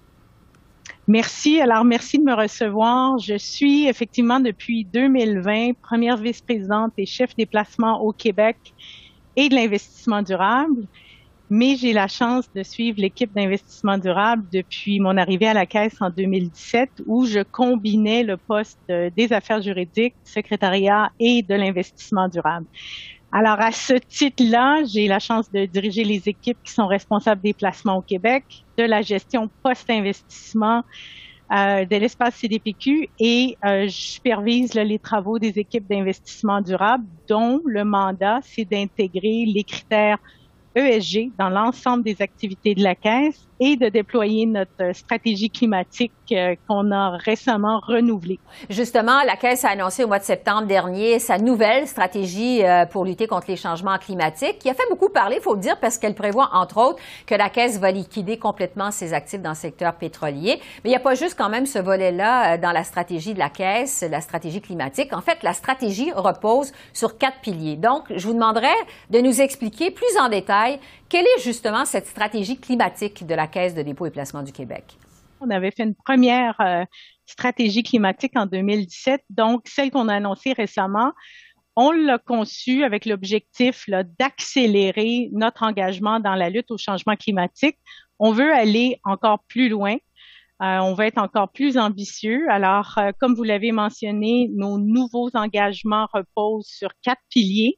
Merci. 1.08 1.62
Alors, 1.62 1.84
merci 1.84 2.18
de 2.18 2.24
me 2.24 2.34
recevoir. 2.34 3.20
Je 3.20 3.38
suis 3.38 3.88
effectivement 3.88 4.40
depuis 4.40 4.86
2020 4.86 5.74
première 5.80 6.18
vice-présidente 6.18 6.94
et 6.98 7.06
chef 7.06 7.36
des 7.36 7.46
placements 7.46 8.02
au 8.02 8.12
Québec 8.12 8.58
et 9.36 9.50
de 9.50 9.56
l'investissement 9.56 10.22
durable 10.22 10.88
mais 11.50 11.76
j'ai 11.76 11.94
la 11.94 12.08
chance 12.08 12.46
de 12.54 12.64
suivre 12.64 13.00
l'équipe 13.00 13.32
d'investissement 13.34 13.98
durable 13.98 14.44
depuis 14.52 15.00
mon 15.00 15.18
arrivée 15.18 15.48
à 15.48 15.54
la 15.54 15.66
Caisse 15.66 15.96
en 16.00 16.10
2017, 16.10 16.90
où 17.06 17.26
je 17.26 17.42
combinais 17.42 18.24
le 18.24 18.38
poste 18.38 18.80
des 18.90 19.32
affaires 19.32 19.62
juridiques, 19.62 20.16
secrétariat 20.24 21.12
et 21.20 21.44
de 21.44 21.54
l'investissement 21.54 22.28
durable. 22.30 22.66
Alors, 23.32 23.60
à 23.60 23.72
ce 23.72 23.94
titre-là, 23.94 24.84
j'ai 24.86 25.08
la 25.08 25.20
chance 25.20 25.52
de 25.52 25.66
diriger 25.66 26.04
les 26.04 26.30
équipes 26.30 26.58
qui 26.64 26.72
sont 26.72 26.88
responsables 26.88 27.42
des 27.42 27.54
placements 27.54 27.98
au 27.98 28.02
Québec, 28.02 28.46
de 28.78 28.84
la 28.84 29.02
gestion 29.02 29.50
post-investissement, 29.62 30.78
euh, 30.78 30.82
de 31.52 31.96
l'espace 31.96 32.36
CDPQ 32.36 33.10
et 33.20 33.58
euh, 33.64 33.88
supervise 33.88 34.74
les 34.74 35.00
travaux 35.00 35.38
des 35.38 35.60
équipes 35.60 35.88
d'investissement 35.88 36.62
durable 36.62 37.06
dont 37.28 37.62
le 37.66 37.84
mandat, 37.84 38.40
c'est 38.44 38.66
d'intégrer 38.66 39.46
les 39.46 39.64
critères 39.64 40.18
ESG 40.76 41.32
dans 41.38 41.50
l'ensemble 41.50 42.04
des 42.04 42.22
activités 42.22 42.76
de 42.76 42.84
la 42.84 42.96
Caisse 42.96 43.48
et 43.60 43.78
de 43.78 43.90
déployer 43.90 44.46
notre 44.46 44.94
stratégie 44.94 45.50
climatique 45.50 46.12
euh, 46.32 46.56
qu'on 46.68 46.92
a 46.92 47.18
récemment 47.18 47.80
renouvelée. 47.88 48.40
Justement, 48.70 49.24
la 49.26 49.36
Caisse 49.38 49.64
a 49.64 49.70
annoncé 49.70 50.04
au 50.04 50.08
mois 50.08 50.20
de 50.20 50.24
septembre 50.24 50.68
dernier 50.68 51.20
sa 51.20 51.38
nouvelle 51.38 51.88
stratégie 51.88 52.64
euh, 52.64 52.86
pour 52.86 53.06
lutter 53.06 53.28
contre 53.28 53.48
les 53.50 53.56
changements 53.56 53.98
climatiques, 53.98 54.60
qui 54.60 54.70
a 54.70 54.74
fait 54.74 54.88
beaucoup 54.90 55.10
parler, 55.10 55.38
il 55.38 55.42
faut 55.42 55.56
le 55.56 55.62
dire, 55.62 55.80
parce 55.80 55.98
qu'elle 55.98 56.16
prévoit, 56.16 56.50
entre 56.54 56.78
autres, 56.78 57.02
que 57.26 57.36
la 57.36 57.50
Caisse 57.50 57.80
va 57.80 57.92
liquider 57.92 58.38
complètement 58.38 58.92
ses 58.92 59.14
actifs 59.14 59.42
dans 59.42 59.52
le 59.52 59.56
secteur 59.56 59.96
pétrolier. 59.96 60.60
Mais 60.84 60.90
il 60.90 60.94
n'y 60.94 60.96
a 60.96 61.00
pas 61.00 61.16
juste 61.16 61.36
quand 61.38 61.50
même 61.50 61.66
ce 61.66 61.80
volet-là 61.80 62.56
euh, 62.56 62.58
dans 62.58 62.72
la 62.72 62.84
stratégie 62.84 63.34
de 63.34 63.40
la 63.40 63.50
Caisse, 63.50 64.04
la 64.10 64.22
stratégie 64.22 64.62
climatique. 64.62 65.14
En 65.14 65.22
fait, 65.22 65.44
la 65.44 65.54
stratégie 65.54 66.12
repose 66.12 66.74
sur 66.94 67.18
quatre 67.18 67.40
piliers. 67.42 67.78
Donc, 67.78 68.04
je 68.14 68.28
vous 68.28 68.34
demanderai 68.34 68.74
de 69.10 69.20
nous 69.20 69.42
expliquer 69.42 69.92
plus 69.92 70.18
en 70.20 70.30
détail 70.30 70.80
quelle 71.10 71.26
est 71.26 71.42
justement 71.42 71.86
cette 71.86 72.08
stratégie 72.08 72.58
climatique 72.58 73.26
de 73.26 73.36
la 73.36 73.48
Caisse 73.48 73.76
de 73.76 73.82
dépôt 73.82 74.06
et 74.06 74.12
placement 74.12 74.44
du 74.44 74.52
Québec? 74.52 74.98
On 75.42 75.50
avait 75.50 75.72
fait 75.72 75.84
une 75.84 75.96
première 75.96 76.60
euh, 76.62 76.84
stratégie 77.26 77.84
climatique 77.84 78.34
en 78.36 78.46
2017, 78.46 79.22
donc 79.30 79.68
celle 79.68 79.92
qu'on 79.92 80.08
a 80.08 80.16
annoncée 80.16 80.54
récemment. 80.54 81.12
On 81.76 81.92
l'a 81.92 82.18
conçue 82.18 82.84
avec 82.84 83.06
l'objectif 83.06 83.86
d'accélérer 84.18 85.30
notre 85.34 85.64
engagement 85.64 86.20
dans 86.22 86.36
la 86.36 86.50
lutte 86.50 86.72
au 86.72 86.78
changement 86.78 87.16
climatique. 87.18 87.78
On 88.18 88.32
veut 88.32 88.54
aller 88.54 89.00
encore 89.04 89.40
plus 89.50 89.68
loin. 89.68 89.96
Euh, 90.62 90.80
on 90.80 90.94
va 90.94 91.08
être 91.08 91.18
encore 91.18 91.52
plus 91.52 91.78
ambitieux. 91.78 92.46
Alors, 92.50 92.96
euh, 92.98 93.12
comme 93.20 93.36
vous 93.36 93.44
l'avez 93.44 93.74
mentionné, 93.74 94.50
nos 94.56 94.78
nouveaux 94.78 95.30
engagements 95.34 96.08
reposent 96.14 96.68
sur 96.68 96.92
quatre 97.02 97.22
piliers. 97.30 97.78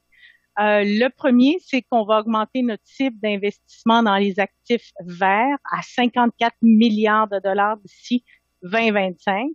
Euh, 0.60 0.84
le 0.84 1.10
premier, 1.10 1.58
c'est 1.60 1.84
qu'on 1.84 2.04
va 2.04 2.20
augmenter 2.20 2.64
notre 2.64 2.84
cible 2.86 3.18
d'investissement 3.22 4.02
dans 4.02 4.16
les 4.16 4.40
actifs 4.40 4.92
verts 5.06 5.58
à 5.72 5.82
54 5.84 6.56
milliards 6.64 7.28
de 7.28 7.40
dollars 7.44 7.78
d'ici 7.78 8.24
2025. 8.64 9.50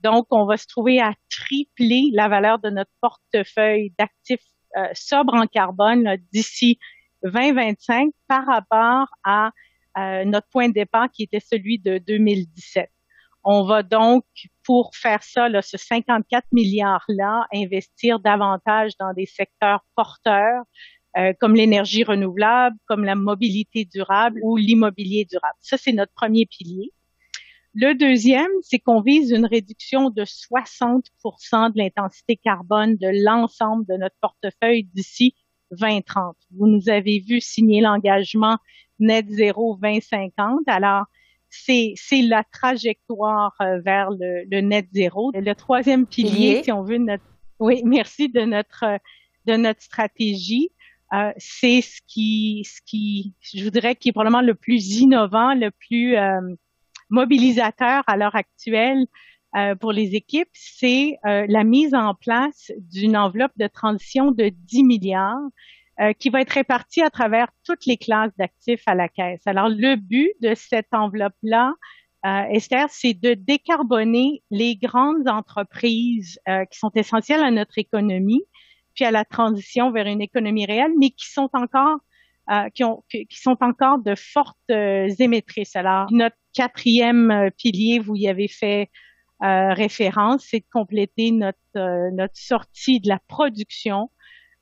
Donc, 0.00 0.26
on 0.30 0.46
va 0.46 0.56
se 0.56 0.66
trouver 0.66 1.00
à 1.00 1.12
tripler 1.30 2.10
la 2.12 2.28
valeur 2.28 2.58
de 2.58 2.70
notre 2.70 2.90
portefeuille 3.00 3.92
d'actifs 3.98 4.40
euh, 4.76 4.88
sobres 4.92 5.34
en 5.34 5.46
carbone 5.46 6.16
d'ici 6.32 6.78
2025 7.22 8.12
par 8.26 8.44
rapport 8.46 9.06
à 9.24 9.50
euh, 9.98 10.24
notre 10.24 10.48
point 10.48 10.68
de 10.68 10.74
départ 10.74 11.10
qui 11.12 11.24
était 11.24 11.40
celui 11.40 11.78
de 11.78 11.98
2017. 11.98 12.90
On 13.42 13.64
va 13.64 13.82
donc, 13.82 14.24
pour 14.64 14.94
faire 14.94 15.22
ça, 15.22 15.48
là, 15.48 15.62
ce 15.62 15.78
54 15.78 16.46
milliards-là, 16.52 17.46
investir 17.54 18.20
davantage 18.20 18.92
dans 18.98 19.12
des 19.14 19.26
secteurs 19.26 19.84
porteurs 19.96 20.64
euh, 21.16 21.32
comme 21.40 21.54
l'énergie 21.54 22.04
renouvelable, 22.04 22.76
comme 22.86 23.04
la 23.04 23.16
mobilité 23.16 23.84
durable 23.84 24.38
ou 24.44 24.56
l'immobilier 24.56 25.24
durable. 25.24 25.56
Ça, 25.60 25.76
c'est 25.76 25.92
notre 25.92 26.12
premier 26.12 26.46
pilier. 26.46 26.92
Le 27.74 27.94
deuxième, 27.94 28.50
c'est 28.62 28.78
qu'on 28.78 29.00
vise 29.00 29.30
une 29.30 29.46
réduction 29.46 30.10
de 30.10 30.24
60% 30.24 31.72
de 31.72 31.78
l'intensité 31.78 32.36
carbone 32.36 32.96
de 32.96 33.24
l'ensemble 33.24 33.86
de 33.86 33.94
notre 33.94 34.16
portefeuille 34.20 34.84
d'ici 34.94 35.34
2030. 35.72 36.36
Vous 36.56 36.66
nous 36.66 36.88
avez 36.88 37.20
vu 37.20 37.40
signer 37.40 37.80
l'engagement 37.80 38.58
net 39.00 39.26
zéro 39.30 39.78
2050. 39.82 40.60
Alors, 40.66 41.06
c'est 41.50 42.22
la 42.22 42.44
trajectoire 42.44 43.54
euh, 43.60 43.80
vers 43.80 44.10
le, 44.10 44.60
net 44.60 44.86
zéro. 44.92 45.30
Le 45.34 45.52
troisième 45.54 46.06
pilier, 46.06 46.62
si 46.62 46.72
on 46.72 46.82
veut, 46.82 46.98
notre 46.98 47.24
oui, 47.58 47.82
merci 47.84 48.28
de 48.28 48.40
notre 48.42 48.98
de 49.46 49.56
notre 49.56 49.82
stratégie. 49.82 50.70
Euh, 51.12 51.32
c'est 51.38 51.80
ce 51.80 52.00
qui 52.06 52.64
ce 52.64 52.80
qui 52.86 53.34
je 53.40 53.64
voudrais 53.64 53.96
qui 53.96 54.10
est 54.10 54.12
probablement 54.12 54.42
le 54.42 54.54
plus 54.54 54.98
innovant, 54.98 55.54
le 55.54 55.70
plus 55.70 56.16
euh, 56.16 56.40
mobilisateur 57.10 58.04
à 58.06 58.16
l'heure 58.16 58.36
actuelle 58.36 59.06
pour 59.80 59.90
les 59.90 60.14
équipes, 60.14 60.48
c'est 60.52 61.18
la 61.24 61.64
mise 61.64 61.92
en 61.92 62.14
place 62.14 62.70
d'une 62.92 63.16
enveloppe 63.16 63.50
de 63.56 63.66
transition 63.66 64.30
de 64.30 64.48
10 64.48 64.84
milliards 64.84 65.40
euh, 66.00 66.14
qui 66.14 66.30
va 66.30 66.40
être 66.40 66.52
réparti 66.52 67.02
à 67.02 67.10
travers 67.10 67.48
toutes 67.62 67.84
les 67.84 67.98
classes 67.98 68.34
d'actifs 68.38 68.82
à 68.86 68.94
la 68.94 69.06
caisse. 69.06 69.42
Alors, 69.44 69.68
le 69.68 69.96
but 69.96 70.32
de 70.40 70.54
cette 70.54 70.88
enveloppe-là, 70.92 71.74
euh, 72.24 72.42
Esther, 72.50 72.86
c'est 72.88 73.12
de 73.12 73.34
décarboner 73.34 74.42
les 74.50 74.76
grandes 74.76 75.28
entreprises 75.28 76.38
euh, 76.48 76.64
qui 76.64 76.78
sont 76.78 76.90
essentielles 76.94 77.42
à 77.42 77.50
notre 77.50 77.76
économie, 77.76 78.42
puis 78.94 79.04
à 79.04 79.10
la 79.10 79.26
transition 79.26 79.90
vers 79.90 80.06
une 80.06 80.22
économie 80.22 80.64
réelle, 80.64 80.92
mais 80.98 81.10
qui 81.10 81.30
sont 81.30 81.50
encore 81.52 81.98
qui, 82.74 82.82
ont, 82.82 83.04
qui 83.08 83.26
sont 83.30 83.58
encore 83.60 83.98
de 83.98 84.16
fortes 84.16 84.58
émettrices. 84.70 85.76
Alors, 85.76 86.10
notre 86.10 86.34
quatrième 86.52 87.50
pilier, 87.56 88.00
vous 88.00 88.16
y 88.16 88.26
avez 88.26 88.48
fait 88.48 88.90
référence, 89.40 90.46
c'est 90.50 90.58
de 90.58 90.66
compléter 90.72 91.30
notre, 91.30 92.10
notre 92.10 92.36
sortie 92.36 92.98
de 92.98 93.08
la 93.08 93.20
production 93.28 94.10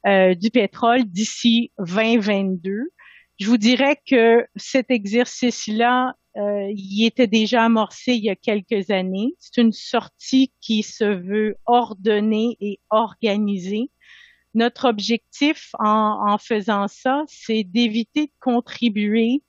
euh, 0.07 0.35
du 0.35 0.51
pétrole 0.51 1.05
d'ici 1.05 1.73
2022. 1.79 2.91
Je 3.41 3.47
vous 3.47 3.57
dirais 3.57 4.01
que 4.07 4.47
cet 4.57 4.91
exercice-là, 4.91 6.15
euh, 6.37 6.69
il 6.75 7.05
était 7.05 7.27
déjà 7.27 7.65
amorcé 7.65 8.13
il 8.13 8.25
y 8.25 8.31
a 8.31 8.37
quelques 8.37 8.91
années. 8.91 9.35
C'est 9.39 9.61
une 9.61 9.73
sortie 9.73 10.53
qui 10.61 10.83
se 10.83 11.05
veut 11.05 11.57
ordonnée 11.67 12.57
et 12.61 12.81
organisée. 12.91 13.91
Notre 14.55 14.89
objectif 14.89 15.71
en, 15.79 16.19
en 16.29 16.39
faisant 16.39 16.89
ça, 16.89 17.23
c'est 17.27 17.65
d'éviter 17.65 18.27
de 18.27 18.33
contribuer 18.41 19.43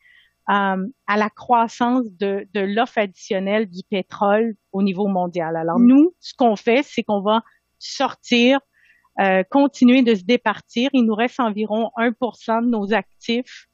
euh, 0.50 0.88
à 1.06 1.18
la 1.18 1.30
croissance 1.30 2.06
de, 2.18 2.48
de 2.56 2.60
l'offre 2.62 2.98
additionnelle 2.98 3.70
du 3.70 3.82
pétrole 3.88 4.56
au 4.72 4.82
niveau 4.82 5.08
mondial. 5.08 5.56
Alors 5.56 5.80
nous, 5.80 6.16
ce 6.20 6.34
qu'on 6.34 6.56
fait, 6.56 6.82
c'est 6.84 7.04
qu'on 7.04 7.22
va 7.22 7.44
sortir 7.78 8.60
euh, 9.22 9.44
continuer 9.50 10.02
de 10.02 10.16
se 10.16 10.24
départir. 10.24 10.90
Il 10.94 11.06
nous 11.06 11.16
reste 11.16 11.40
environ 11.40 11.92
1% 11.98 12.66
de 12.66 12.70
nos 12.70 12.94
actifs 12.94 13.70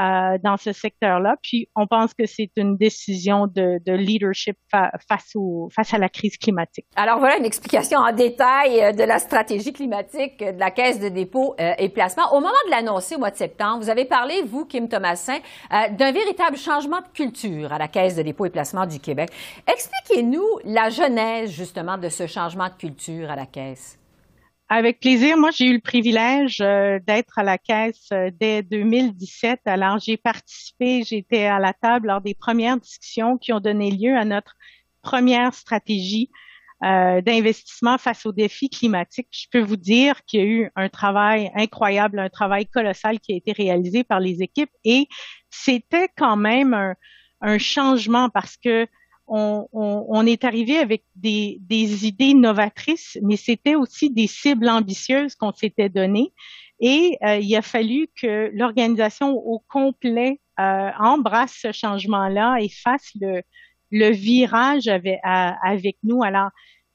euh, 0.00 0.38
dans 0.42 0.56
ce 0.56 0.72
secteur-là. 0.72 1.36
Puis 1.42 1.68
on 1.76 1.86
pense 1.86 2.14
que 2.14 2.24
c'est 2.24 2.50
une 2.56 2.78
décision 2.78 3.46
de, 3.46 3.78
de 3.84 3.92
leadership 3.92 4.56
face, 4.70 5.92
à 5.92 5.98
la 5.98 6.08
crise 6.08 6.38
climatique. 6.38 6.86
Alors 6.96 7.18
voilà 7.18 7.36
une 7.36 7.44
explication 7.44 7.98
en 7.98 8.10
détail 8.10 8.82
euh, 8.82 8.92
de 8.92 9.02
la 9.02 9.18
stratégie 9.18 9.74
climatique 9.74 10.38
de 10.38 10.58
la 10.58 10.70
Caisse 10.70 10.98
de 10.98 11.10
dépôt 11.10 11.54
euh, 11.60 11.74
et 11.76 11.90
placement. 11.90 12.32
Au 12.32 12.40
moment 12.40 12.54
de 12.64 12.70
l'annoncer 12.70 13.16
au 13.16 13.18
mois 13.18 13.32
de 13.32 13.36
septembre, 13.36 13.82
vous 13.82 13.90
avez 13.90 14.06
parlé, 14.06 14.40
vous, 14.40 14.64
Kim 14.64 14.88
Thomasin, 14.88 15.40
d'un 15.70 16.10
véritable 16.10 16.56
changement 16.56 17.02
de 17.02 17.08
culture 17.12 17.70
à 17.70 17.76
la 17.76 17.88
Caisse 17.88 18.16
de 18.16 18.22
dépôt 18.22 18.46
et 18.46 18.50
placement 18.50 18.86
du 18.86 18.98
Québec. 18.98 19.28
Expliquez-nous 19.70 20.46
la 20.64 20.88
genèse 20.88 21.50
justement 21.50 21.98
de 21.98 22.08
ce 22.08 22.26
changement 22.26 22.68
de 22.68 22.74
culture 22.74 23.30
à 23.30 23.36
la 23.36 23.44
Caisse. 23.44 23.98
Avec 24.74 25.00
plaisir. 25.00 25.36
Moi, 25.36 25.50
j'ai 25.50 25.66
eu 25.66 25.74
le 25.74 25.80
privilège 25.80 26.62
euh, 26.62 26.98
d'être 27.06 27.38
à 27.38 27.42
la 27.42 27.58
caisse 27.58 28.08
euh, 28.10 28.30
dès 28.32 28.62
2017. 28.62 29.60
Alors, 29.66 29.98
j'ai 29.98 30.16
participé, 30.16 31.02
j'étais 31.04 31.44
à 31.44 31.58
la 31.58 31.74
table 31.74 32.06
lors 32.06 32.22
des 32.22 32.32
premières 32.32 32.78
discussions 32.78 33.36
qui 33.36 33.52
ont 33.52 33.60
donné 33.60 33.90
lieu 33.90 34.16
à 34.16 34.24
notre 34.24 34.54
première 35.02 35.52
stratégie 35.52 36.30
euh, 36.84 37.20
d'investissement 37.20 37.98
face 37.98 38.24
aux 38.24 38.32
défis 38.32 38.70
climatiques. 38.70 39.28
Je 39.30 39.44
peux 39.52 39.60
vous 39.60 39.76
dire 39.76 40.24
qu'il 40.24 40.40
y 40.40 40.42
a 40.42 40.46
eu 40.46 40.70
un 40.74 40.88
travail 40.88 41.50
incroyable, 41.54 42.18
un 42.18 42.30
travail 42.30 42.64
colossal 42.64 43.20
qui 43.20 43.34
a 43.34 43.36
été 43.36 43.52
réalisé 43.52 44.04
par 44.04 44.20
les 44.20 44.40
équipes 44.40 44.72
et 44.84 45.06
c'était 45.50 46.08
quand 46.16 46.38
même 46.38 46.72
un, 46.72 46.94
un 47.42 47.58
changement 47.58 48.30
parce 48.30 48.56
que 48.56 48.86
on, 49.34 50.26
est 50.26 50.44
arrivé 50.44 50.78
avec 50.78 51.04
des, 51.16 51.58
des, 51.60 52.06
idées 52.06 52.34
novatrices, 52.34 53.18
mais 53.22 53.36
c'était 53.36 53.74
aussi 53.74 54.10
des 54.10 54.26
cibles 54.26 54.68
ambitieuses 54.68 55.34
qu'on 55.34 55.52
s'était 55.52 55.88
données. 55.88 56.32
Et 56.80 57.16
euh, 57.24 57.38
il 57.38 57.54
a 57.56 57.62
fallu 57.62 58.08
que 58.20 58.50
l'organisation 58.54 59.30
au 59.30 59.60
complet 59.60 60.40
euh, 60.60 60.90
embrasse 60.98 61.56
ce 61.62 61.72
changement-là 61.72 62.58
et 62.60 62.68
fasse 62.68 63.12
le, 63.20 64.10
virage 64.10 64.88
avec, 64.88 65.96
nous. 66.02 66.22
Alors, 66.22 66.50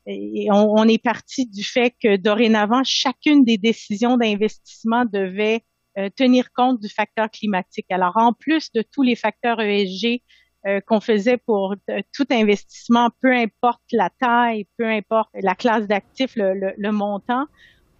on, 0.05 0.87
est 0.87 1.01
parti 1.01 1.45
du 1.45 1.63
fait 1.63 1.93
que 2.01 2.17
dorénavant, 2.17 2.81
chacune 2.83 3.43
des 3.43 3.57
décisions 3.57 4.17
d'investissement 4.17 5.05
devait 5.05 5.63
euh, 5.97 6.09
tenir 6.15 6.51
compte 6.53 6.79
du 6.81 6.89
facteur 6.89 7.29
climatique. 7.29 7.87
Alors, 7.89 8.17
en 8.17 8.33
plus 8.33 8.71
de 8.73 8.83
tous 8.83 9.03
les 9.03 9.15
facteurs 9.15 9.59
ESG 9.59 10.21
euh, 10.67 10.81
qu'on 10.81 10.99
faisait 10.99 11.37
pour 11.37 11.75
euh, 11.89 12.01
tout 12.13 12.25
investissement, 12.29 13.09
peu 13.21 13.31
importe 13.31 13.81
la 13.93 14.09
taille, 14.09 14.65
peu 14.77 14.85
importe 14.85 15.29
la 15.33 15.55
classe 15.55 15.87
d'actifs, 15.87 16.33
le, 16.35 16.91
montant, 16.91 17.45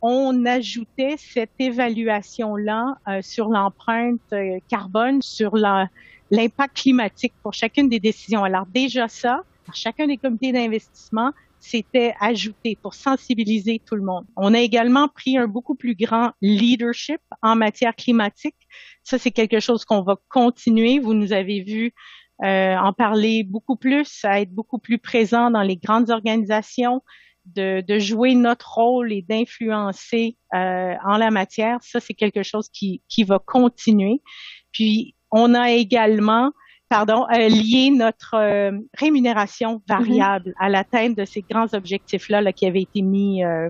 on 0.01 0.45
ajoutait 0.45 1.15
cette 1.17 1.53
évaluation-là 1.59 2.97
euh, 3.07 3.21
sur 3.21 3.47
l'empreinte 3.47 4.33
carbone, 4.67 5.21
sur 5.21 5.55
l'impact 5.55 6.75
climatique 6.75 7.33
pour 7.41 7.53
chacune 7.53 7.87
des 7.87 8.01
décisions. 8.01 8.43
Alors 8.43 8.65
déjà 8.65 9.07
ça, 9.07 9.43
chacun 9.73 10.07
des 10.07 10.17
comités 10.17 10.51
d'investissement, 10.51 11.31
c'était 11.59 12.15
ajouté 12.19 12.77
pour 12.81 12.95
sensibiliser 12.95 13.81
tout 13.85 13.95
le 13.95 14.03
monde. 14.03 14.25
On 14.35 14.53
a 14.53 14.59
également 14.59 15.07
pris 15.07 15.37
un 15.37 15.47
beaucoup 15.47 15.75
plus 15.75 15.95
grand 15.95 16.31
leadership 16.41 17.21
en 17.41 17.55
matière 17.55 17.95
climatique. 17.95 18.55
Ça, 19.03 19.17
c'est 19.17 19.31
quelque 19.31 19.59
chose 19.59 19.85
qu'on 19.85 20.01
va 20.01 20.17
continuer. 20.29 20.99
Vous 20.99 21.13
nous 21.13 21.33
avez 21.33 21.61
vu 21.61 21.93
en 22.39 22.93
parler 22.93 23.43
beaucoup 23.43 23.75
plus, 23.75 24.23
à 24.23 24.41
être 24.41 24.51
beaucoup 24.51 24.77
plus 24.79 24.99
présent 24.99 25.49
dans 25.49 25.63
les 25.63 25.77
grandes 25.77 26.09
organisations, 26.09 27.01
de, 27.55 27.81
de 27.81 27.99
jouer 27.99 28.35
notre 28.35 28.73
rôle 28.73 29.11
et 29.13 29.21
d'influencer 29.21 30.37
euh, 30.53 30.93
en 31.05 31.17
la 31.17 31.31
matière. 31.31 31.77
Ça, 31.81 31.99
c'est 31.99 32.13
quelque 32.13 32.43
chose 32.43 32.69
qui, 32.69 33.01
qui 33.07 33.23
va 33.23 33.39
continuer. 33.39 34.21
Puis, 34.71 35.15
on 35.31 35.53
a 35.53 35.71
également 35.71 36.51
pardon, 36.89 37.25
euh, 37.33 37.49
lié 37.49 37.89
notre 37.91 38.35
euh, 38.35 38.71
rémunération 38.97 39.81
variable 39.87 40.53
à 40.57 40.69
l'atteinte 40.69 41.17
de 41.17 41.25
ces 41.25 41.41
grands 41.41 41.73
objectifs-là 41.73 42.41
là, 42.41 42.53
qui 42.53 42.65
avaient 42.65 42.83
été 42.83 43.01
mis 43.01 43.43
euh, 43.43 43.69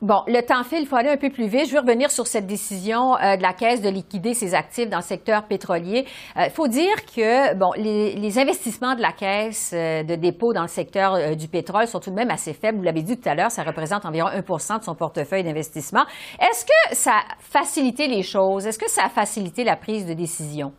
Bon, 0.00 0.22
le 0.28 0.40
temps 0.40 0.64
file, 0.64 0.80
il 0.80 0.86
faut 0.86 0.96
aller 0.96 1.10
un 1.10 1.16
peu 1.16 1.28
plus 1.28 1.46
vite. 1.46 1.66
Je 1.68 1.74
veux 1.74 1.80
revenir 1.80 2.10
sur 2.10 2.26
cette 2.26 2.46
décision 2.46 3.16
euh, 3.16 3.36
de 3.36 3.42
la 3.42 3.52
Caisse 3.52 3.82
de 3.82 3.88
liquider 3.88 4.34
ses 4.34 4.54
actifs 4.54 4.88
dans 4.88 4.98
le 4.98 5.02
secteur 5.02 5.44
pétrolier. 5.44 6.06
Il 6.36 6.42
euh, 6.42 6.50
faut 6.50 6.68
dire 6.68 7.04
que, 7.14 7.54
bon, 7.54 7.70
les, 7.76 8.38
investissements 8.38 8.94
de 8.94 9.02
la 9.02 9.12
Caisse 9.12 9.72
euh, 9.74 10.04
de 10.04 10.14
dépôt 10.14 10.54
dans 10.54 10.62
le 10.62 10.68
secteur 10.68 11.36
du 11.36 11.48
pétrole 11.48 11.86
sont 11.86 12.00
tout 12.00 12.10
de 12.10 12.14
même 12.14 12.30
assez 12.30 12.54
faibles. 12.54 12.78
Vous 12.78 12.84
l'avez 12.84 13.02
dit 13.02 13.18
tout 13.18 13.28
à 13.28 13.34
l'heure, 13.34 13.50
ça 13.50 13.62
représente 13.62 14.06
environ 14.06 14.28
1% 14.28 14.78
de 14.78 14.84
son 14.84 14.94
portefeuille 14.94 15.44
d'investissement. 15.44 16.04
Est-ce 16.40 16.64
que 16.64 16.96
ça 16.96 17.12
a 17.12 17.34
facilité 17.38 18.08
les 18.08 18.22
choses? 18.22 18.66
Est-ce 18.66 18.78
que 18.78 18.90
ça 18.90 19.04
a 19.04 19.08
facilité 19.10 19.64
la 19.64 19.76
prise 19.76 20.06
de 20.06 20.14
décision? 20.14 20.72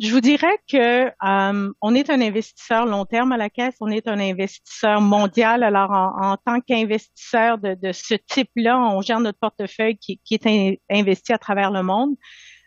Je 0.00 0.10
vous 0.10 0.20
dirais 0.20 0.58
que 0.68 1.06
euh, 1.06 1.72
on 1.80 1.94
est 1.94 2.10
un 2.10 2.20
investisseur 2.20 2.84
long 2.84 3.04
terme 3.04 3.30
à 3.30 3.36
la 3.36 3.48
caisse, 3.48 3.76
on 3.80 3.88
est 3.88 4.08
un 4.08 4.18
investisseur 4.18 5.00
mondial. 5.00 5.62
Alors, 5.62 5.90
en, 5.92 6.36
tant 6.36 6.60
qu'investisseur 6.60 7.58
de, 7.58 7.74
de, 7.74 7.92
ce 7.92 8.14
type-là, 8.14 8.76
on 8.78 9.02
gère 9.02 9.20
notre 9.20 9.38
portefeuille 9.38 9.96
qui, 9.96 10.20
qui 10.24 10.34
est 10.34 10.80
investi 10.90 11.32
à 11.32 11.38
travers 11.38 11.70
le 11.70 11.84
monde. 11.84 12.16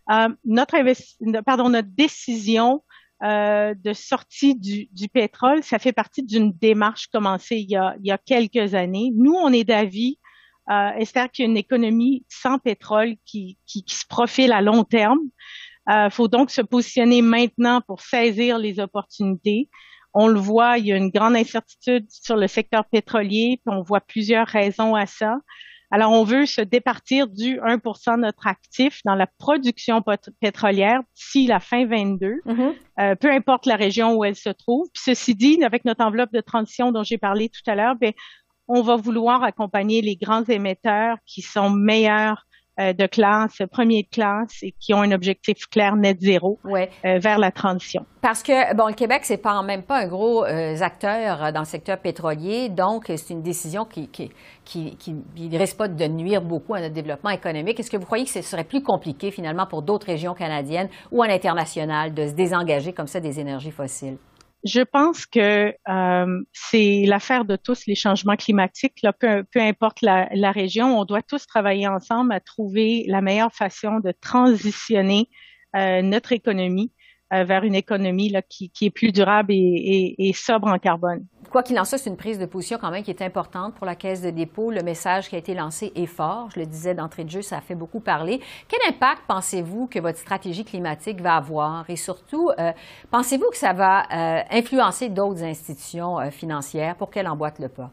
Euh, 0.10 0.30
notre, 0.46 0.78
pardon, 1.42 1.70
notre 1.70 1.90
décision 1.90 2.82
euh, 3.24 3.74
de 3.74 3.94
sortie 3.94 4.56
du, 4.56 4.88
du, 4.92 5.10
pétrole, 5.10 5.63
ça 5.63 5.80
fait 5.80 5.92
partie 5.92 6.24
d'une 6.24 6.54
démarche 6.54 7.08
commencée 7.08 7.58
il 7.58 7.70
y, 7.70 7.76
a, 7.76 7.96
il 8.00 8.08
y 8.08 8.12
a 8.12 8.18
quelques 8.18 8.74
années. 8.74 9.12
Nous, 9.16 9.34
on 9.34 9.52
est 9.52 9.66
d'avis, 9.66 10.18
euh, 10.70 10.92
Esther, 10.98 11.30
qu'il 11.32 11.44
y 11.44 11.48
a 11.48 11.52
une 11.52 11.58
économie 11.58 12.26
sans 12.30 12.60
pétrole 12.60 13.16
qui, 13.26 13.58
qui, 13.66 13.84
qui 13.84 13.96
se 13.96 14.06
profile 14.08 14.54
à 14.54 14.62
long 14.62 14.86
terme. 14.86 15.20
Il 15.88 15.93
euh, 15.93 16.10
faut 16.10 16.28
donc 16.28 16.52
se 16.52 16.62
positionner 16.62 17.21
maintenant 17.21 17.82
pour 17.88 18.02
saisir 18.02 18.58
les 18.58 18.80
opportunités. 18.80 19.69
On 20.13 20.28
le 20.28 20.39
voit, 20.39 20.78
il 20.78 20.88
y 20.88 20.93
a 20.93 20.97
une 20.97 21.10
grande 21.10 21.36
incertitude 21.36 22.06
sur 22.10 22.36
le 22.36 22.47
secteur 22.47 22.86
pétrolier, 22.86 23.62
puis 23.65 23.76
on 23.76 23.84
voit 23.84 24.02
plusieurs 24.02 24.47
raisons 24.47 24.95
à 24.95 25.06
ça. 25.06 25.38
Alors, 25.89 26.12
on 26.12 26.26
veut 26.26 26.45
se 26.45 26.60
départir 26.60 27.28
du 27.28 27.60
1% 27.62 28.17
de 28.17 28.21
notre 28.21 28.47
actif 28.47 29.00
dans 29.06 29.15
la 29.15 29.28
production 29.28 30.04
pétrolière 30.41 31.00
d'ici 31.15 31.47
la 31.47 31.62
fin 31.62 31.86
22, 31.86 32.41
mm-hmm. 32.45 32.73
euh, 33.00 33.15
peu 33.15 33.32
importe 33.32 33.65
la 33.65 33.78
région 33.78 34.15
où 34.15 34.26
elle 34.26 34.36
se 34.36 34.50
trouve. 34.50 34.88
Puis 34.93 35.04
ceci 35.06 35.34
dit, 35.34 35.63
avec 35.63 35.86
notre 35.86 36.04
enveloppe 36.04 36.34
de 36.34 36.41
transition 36.41 36.91
dont 36.91 37.04
j'ai 37.04 37.17
parlé 37.17 37.47
tout 37.47 37.69
à 37.71 37.76
l'heure, 37.76 37.95
ben, 37.95 38.12
on 38.67 38.82
va 38.82 38.97
vouloir 38.97 39.43
accompagner 39.43 40.02
les 40.02 40.17
grands 40.17 40.43
émetteurs 40.43 41.17
qui 41.26 41.41
sont 41.41 41.69
meilleurs 41.69 42.47
euh, 42.80 42.94
de 42.94 43.06
classe, 43.06 43.58
premier 43.72 44.04
de 44.04 44.10
classe, 44.10 44.62
et 44.62 44.74
qui 44.80 44.94
ont 44.94 45.02
un 45.02 45.12
objectif 45.12 45.68
clair 45.70 45.96
net 45.96 46.20
zéro 46.20 46.60
ouais. 46.63 46.90
euh, 47.06 47.20
vers 47.20 47.40
la 47.40 47.52
transition. 47.52 48.06
Parce 48.22 48.44
que, 48.44 48.76
bon, 48.76 48.88
le 48.88 48.94
Québec, 48.94 49.22
c'est 49.24 49.38
pas 49.38 49.62
même 49.62 49.84
pas 49.84 50.00
un 50.00 50.08
gros 50.08 50.46
euh, 50.46 50.76
acteur 50.82 51.52
dans 51.54 51.62
le 51.62 51.66
secteur 51.66 51.98
pétrolier, 51.98 52.70
donc 52.70 53.06
c'est 53.08 53.34
une 53.34 53.42
décision 53.42 53.86
qui, 53.86 54.10
qui, 54.10 54.32
qui, 54.66 54.96
qui 54.98 55.13
ne 55.50 55.58
risque 55.58 55.78
pas 55.78 55.88
de 55.88 56.08
nuire 56.08 56.42
beaucoup 56.42 56.74
à 56.74 56.82
notre 56.82 56.94
développement 56.94 57.30
économique. 57.30 57.80
Est-ce 57.80 57.92
que 57.92 57.98
vous 57.98 58.06
croyez 58.06 58.26
que 58.26 58.32
ce 58.32 58.42
serait 58.42 58.63
plus 58.63 58.84
compliqué, 58.84 59.32
finalement, 59.32 59.66
pour 59.66 59.82
d'autres 59.82 60.08
régions 60.08 60.34
canadiennes 60.34 60.90
ou 61.12 61.24
à 61.24 61.28
l'international 61.28 62.13
de 62.13 62.28
se 62.28 62.34
désengager 62.34 62.94
comme 62.94 63.08
ça 63.08 63.20
des 63.20 63.40
énergies 63.40 63.72
fossiles? 63.72 64.18
Je 64.67 64.82
pense 64.82 65.25
que 65.25 65.73
euh, 65.88 66.43
c'est 66.51 67.06
l'affaire 67.06 67.45
de 67.45 67.56
tous 67.56 67.86
les 67.88 67.95
changements 67.95 68.36
climatiques, 68.36 69.01
peu, 69.19 69.45
importe 69.56 70.01
la, 70.01 70.27
la, 70.34 70.51
région. 70.51 70.99
On 70.99 71.06
doit 71.06 71.21
tous 71.21 71.47
travailler 71.47 71.88
ensemble 71.88 72.34
à 72.34 72.41
trouver 72.41 73.06
la 73.08 73.21
meilleure 73.21 73.53
façon 73.53 73.99
de 74.01 74.12
transitionner 74.19 75.30
euh, 75.75 76.01
notre 76.01 76.34
économie 76.34 76.91
euh, 77.34 77.44
vers 77.44 77.63
une 77.63 77.76
économie 77.76 78.30
là, 78.30 78.42
qui, 78.42 78.70
qui, 78.70 78.86
est 78.86 78.90
plus 78.90 79.12
durable 79.12 79.52
et, 79.52 80.16
et, 80.18 80.30
et 80.30 80.34
sobre 80.34 80.68
en 80.68 80.78
carbone. 80.78 81.26
Quoi 81.50 81.63
qu'il 81.63 81.80
en 81.80 81.86
soit, 81.86 81.98
c'est 81.98 82.10
une 82.10 82.18
prise 82.18 82.40
de 82.40 82.46
position 82.46 82.78
quand 82.80 82.92
même 82.92 83.04
qui 83.04 83.12
est 83.12 83.22
importante 83.22 83.76
pour 83.76 83.86
la 83.86 83.96
Caisse 83.96 84.22
de 84.22 84.30
dépôt. 84.30 84.70
Le 84.72 84.84
message 84.84 85.30
qui 85.30 85.36
a 85.36 85.38
été 85.38 85.54
lancé 85.54 85.92
est 85.96 86.06
fort. 86.06 86.50
Je 86.54 86.60
le 86.60 86.66
disais 86.66 86.94
d'entrée 86.94 87.24
de 87.24 87.30
jeu, 87.30 87.42
ça 87.42 87.58
a 87.58 87.62
fait 87.62 87.76
beaucoup 87.76 88.00
parler. 88.00 88.42
Quel 88.68 88.80
impact 88.94 89.24
pensez-vous 89.28 89.88
que 89.88 90.00
votre 90.00 90.18
stratégie 90.18 90.66
climatique 90.66 91.22
va 91.22 91.36
avoir? 91.36 91.90
Et 91.90 91.96
surtout, 91.96 92.50
euh, 92.60 92.72
pensez-vous 93.12 93.50
que 93.50 93.58
ça 93.58 93.74
va 93.74 94.04
euh, 94.04 94.44
influencer 94.52 95.10
d'autres 95.10 95.44
institutions 95.44 96.18
financières? 96.32 96.96
Pour 96.96 97.10
qu'elles 97.10 97.28
emboîtent 97.28 97.60
le 97.60 97.70
pas? 97.70 97.92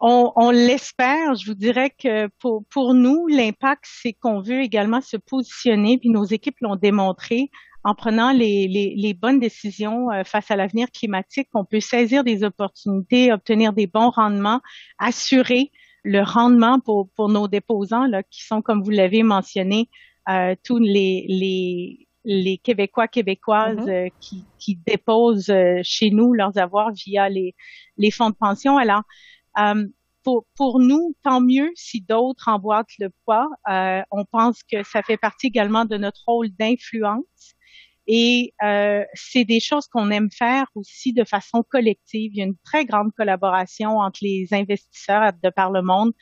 On, 0.00 0.30
on 0.36 0.50
l'espère. 0.50 1.34
Je 1.34 1.50
vous 1.50 1.56
dirais 1.56 1.90
que 1.90 2.28
pour, 2.40 2.62
pour 2.70 2.94
nous, 2.94 3.26
l'impact, 3.26 3.84
c'est 3.84 4.12
qu'on 4.12 4.40
veut 4.40 4.60
également 4.60 5.00
se 5.00 5.16
positionner, 5.16 5.98
puis 5.98 6.10
nos 6.10 6.24
équipes 6.24 6.56
l'ont 6.60 6.76
démontré, 6.76 7.50
en 7.88 7.94
prenant 7.94 8.32
les, 8.32 8.68
les, 8.68 8.94
les 8.94 9.14
bonnes 9.14 9.40
décisions 9.40 10.10
euh, 10.10 10.22
face 10.22 10.50
à 10.50 10.56
l'avenir 10.56 10.88
climatique, 10.90 11.48
on 11.54 11.64
peut 11.64 11.80
saisir 11.80 12.22
des 12.22 12.44
opportunités, 12.44 13.32
obtenir 13.32 13.72
des 13.72 13.86
bons 13.86 14.10
rendements, 14.10 14.60
assurer 14.98 15.72
le 16.04 16.20
rendement 16.20 16.80
pour, 16.80 17.08
pour 17.16 17.30
nos 17.30 17.48
déposants, 17.48 18.06
là, 18.06 18.22
qui 18.22 18.44
sont, 18.44 18.60
comme 18.60 18.82
vous 18.82 18.90
l'avez 18.90 19.22
mentionné, 19.22 19.88
euh, 20.28 20.54
tous 20.64 20.76
les, 20.76 21.24
les, 21.28 22.08
les 22.26 22.58
Québécois, 22.58 23.08
Québécoises 23.08 23.78
mm-hmm. 23.78 24.06
euh, 24.06 24.08
qui, 24.20 24.44
qui, 24.58 24.76
déposent 24.76 25.48
euh, 25.48 25.80
chez 25.82 26.10
nous 26.10 26.34
leurs 26.34 26.58
avoirs 26.58 26.92
via 26.92 27.30
les, 27.30 27.54
les 27.96 28.10
fonds 28.10 28.28
de 28.28 28.36
pension. 28.36 28.76
Alors, 28.76 29.02
pour, 30.24 30.44
pour, 30.56 30.78
nous, 30.78 31.14
tant 31.22 31.40
mieux 31.40 31.70
si 31.74 32.02
d'autres 32.02 32.48
emboîtent 32.48 32.98
le 32.98 33.08
poids. 33.24 33.48
on 34.10 34.24
pense 34.26 34.62
que 34.62 34.82
ça 34.82 35.02
fait 35.02 35.16
partie 35.16 35.46
également 35.46 35.86
de 35.86 35.96
notre 35.96 36.20
rôle 36.26 36.50
d'influence 36.50 37.56
et 38.08 38.54
euh, 38.64 39.04
c'est 39.12 39.44
des 39.44 39.60
choses 39.60 39.86
qu'on 39.86 40.10
aime 40.10 40.30
faire 40.30 40.64
aussi 40.74 41.12
de 41.12 41.24
façon 41.24 41.62
collective. 41.62 42.32
Il 42.34 42.38
y 42.38 42.42
a 42.42 42.46
une 42.46 42.56
très 42.64 42.86
grande 42.86 43.12
collaboration 43.14 43.98
entre 43.98 44.20
les 44.22 44.48
investisseurs 44.52 45.32
de 45.42 45.50
par 45.50 45.70
le 45.70 45.82
monde 45.82 46.12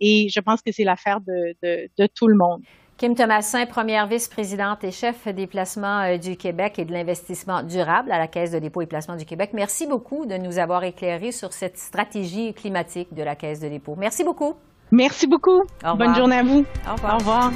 et 0.00 0.28
je 0.32 0.40
pense 0.40 0.62
que 0.62 0.72
c'est 0.72 0.84
l'affaire 0.84 1.20
de, 1.20 1.54
de, 1.62 1.90
de, 1.98 2.06
tout 2.06 2.28
le 2.28 2.36
monde. 2.36 2.62
Kim 2.96 3.16
Thomasin, 3.16 3.66
première 3.66 4.06
vice-présidente 4.06 4.84
et 4.84 4.92
chef 4.92 5.26
des 5.26 5.48
placements 5.48 6.02
euh, 6.02 6.16
du 6.16 6.36
Québec 6.36 6.78
et 6.78 6.84
de 6.84 6.92
l'investissement 6.92 7.64
durable 7.64 8.12
à 8.12 8.18
la 8.18 8.28
Caisse 8.28 8.52
de 8.52 8.60
dépôt 8.60 8.82
et 8.82 8.86
placement 8.86 9.16
du 9.16 9.24
Québec. 9.24 9.50
Merci 9.52 9.88
beaucoup 9.88 10.26
de 10.26 10.36
nous 10.36 10.58
avoir 10.58 10.84
éclairé 10.84 11.32
sur 11.32 11.52
cette 11.52 11.76
stratégie 11.76 12.54
climatique 12.54 13.12
de 13.12 13.22
la 13.24 13.34
Caisse 13.34 13.58
de 13.58 13.68
dépôt. 13.68 13.96
Merci 13.98 14.22
beaucoup. 14.22 14.54
Merci 14.92 15.26
beaucoup. 15.26 15.62
Bonne 15.82 16.14
journée 16.14 16.36
à 16.36 16.42
vous. 16.44 16.64
Au 16.88 16.92
revoir. 16.92 17.14
Au 17.14 17.18
revoir. 17.18 17.52